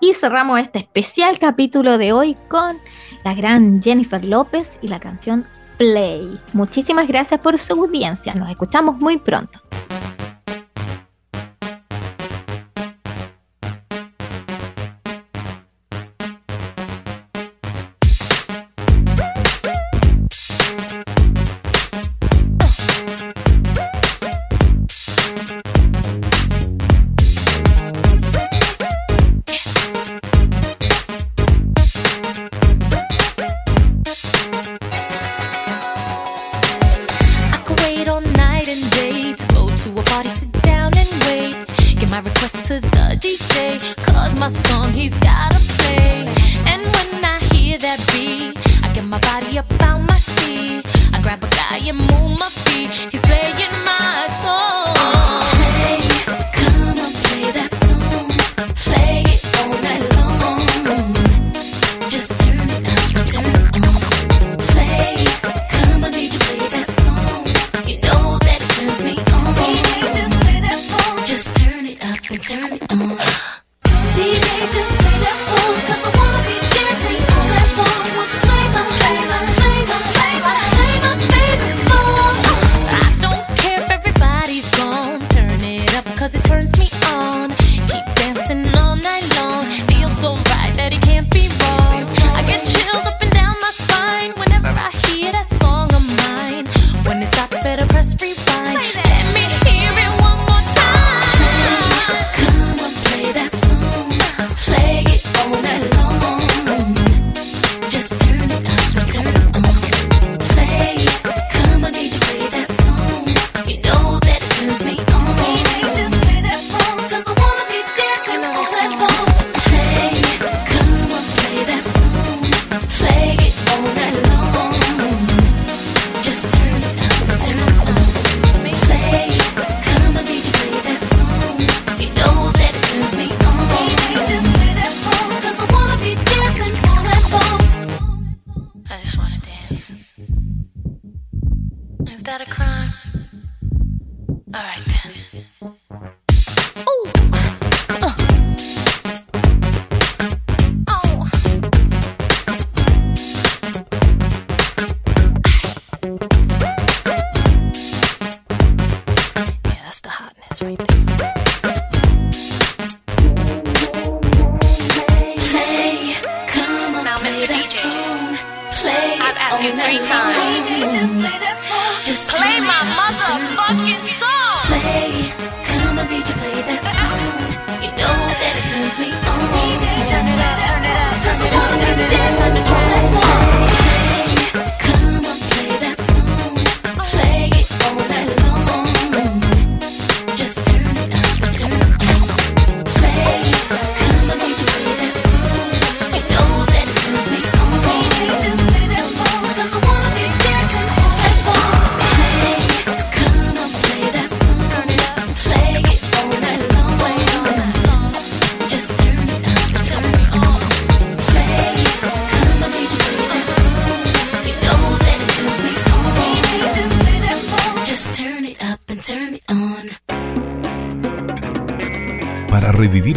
Y 0.00 0.14
cerramos 0.14 0.58
este 0.58 0.78
especial 0.78 1.38
capítulo 1.38 1.98
de 1.98 2.12
hoy 2.14 2.34
con 2.48 2.78
la 3.22 3.34
gran 3.34 3.82
Jennifer 3.82 4.24
López 4.24 4.78
y 4.80 4.88
la 4.88 4.98
canción 4.98 5.46
Play. 5.76 6.40
Muchísimas 6.54 7.06
gracias 7.06 7.38
por 7.40 7.58
su 7.58 7.74
audiencia. 7.74 8.34
Nos 8.34 8.50
escuchamos 8.50 8.96
muy 8.96 9.18
pronto. 9.18 9.60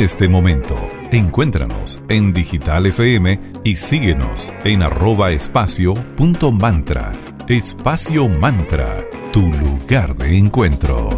Este 0.04 0.28
momento, 0.28 0.76
encuéntranos 1.12 2.01
en 2.10 2.34
Digital 2.34 2.88
FM 2.88 3.39
y 3.64 3.78
síguenos 3.78 4.54
en 4.66 4.84
arroba 4.84 5.32
espacio 5.32 5.93
punto 6.16 6.51
mantra. 6.51 7.14
Espacio 7.47 8.28
Mantra, 8.28 9.06
tu 9.32 9.41
lugar 9.41 10.16
de 10.18 10.38
encuentro. 10.38 11.12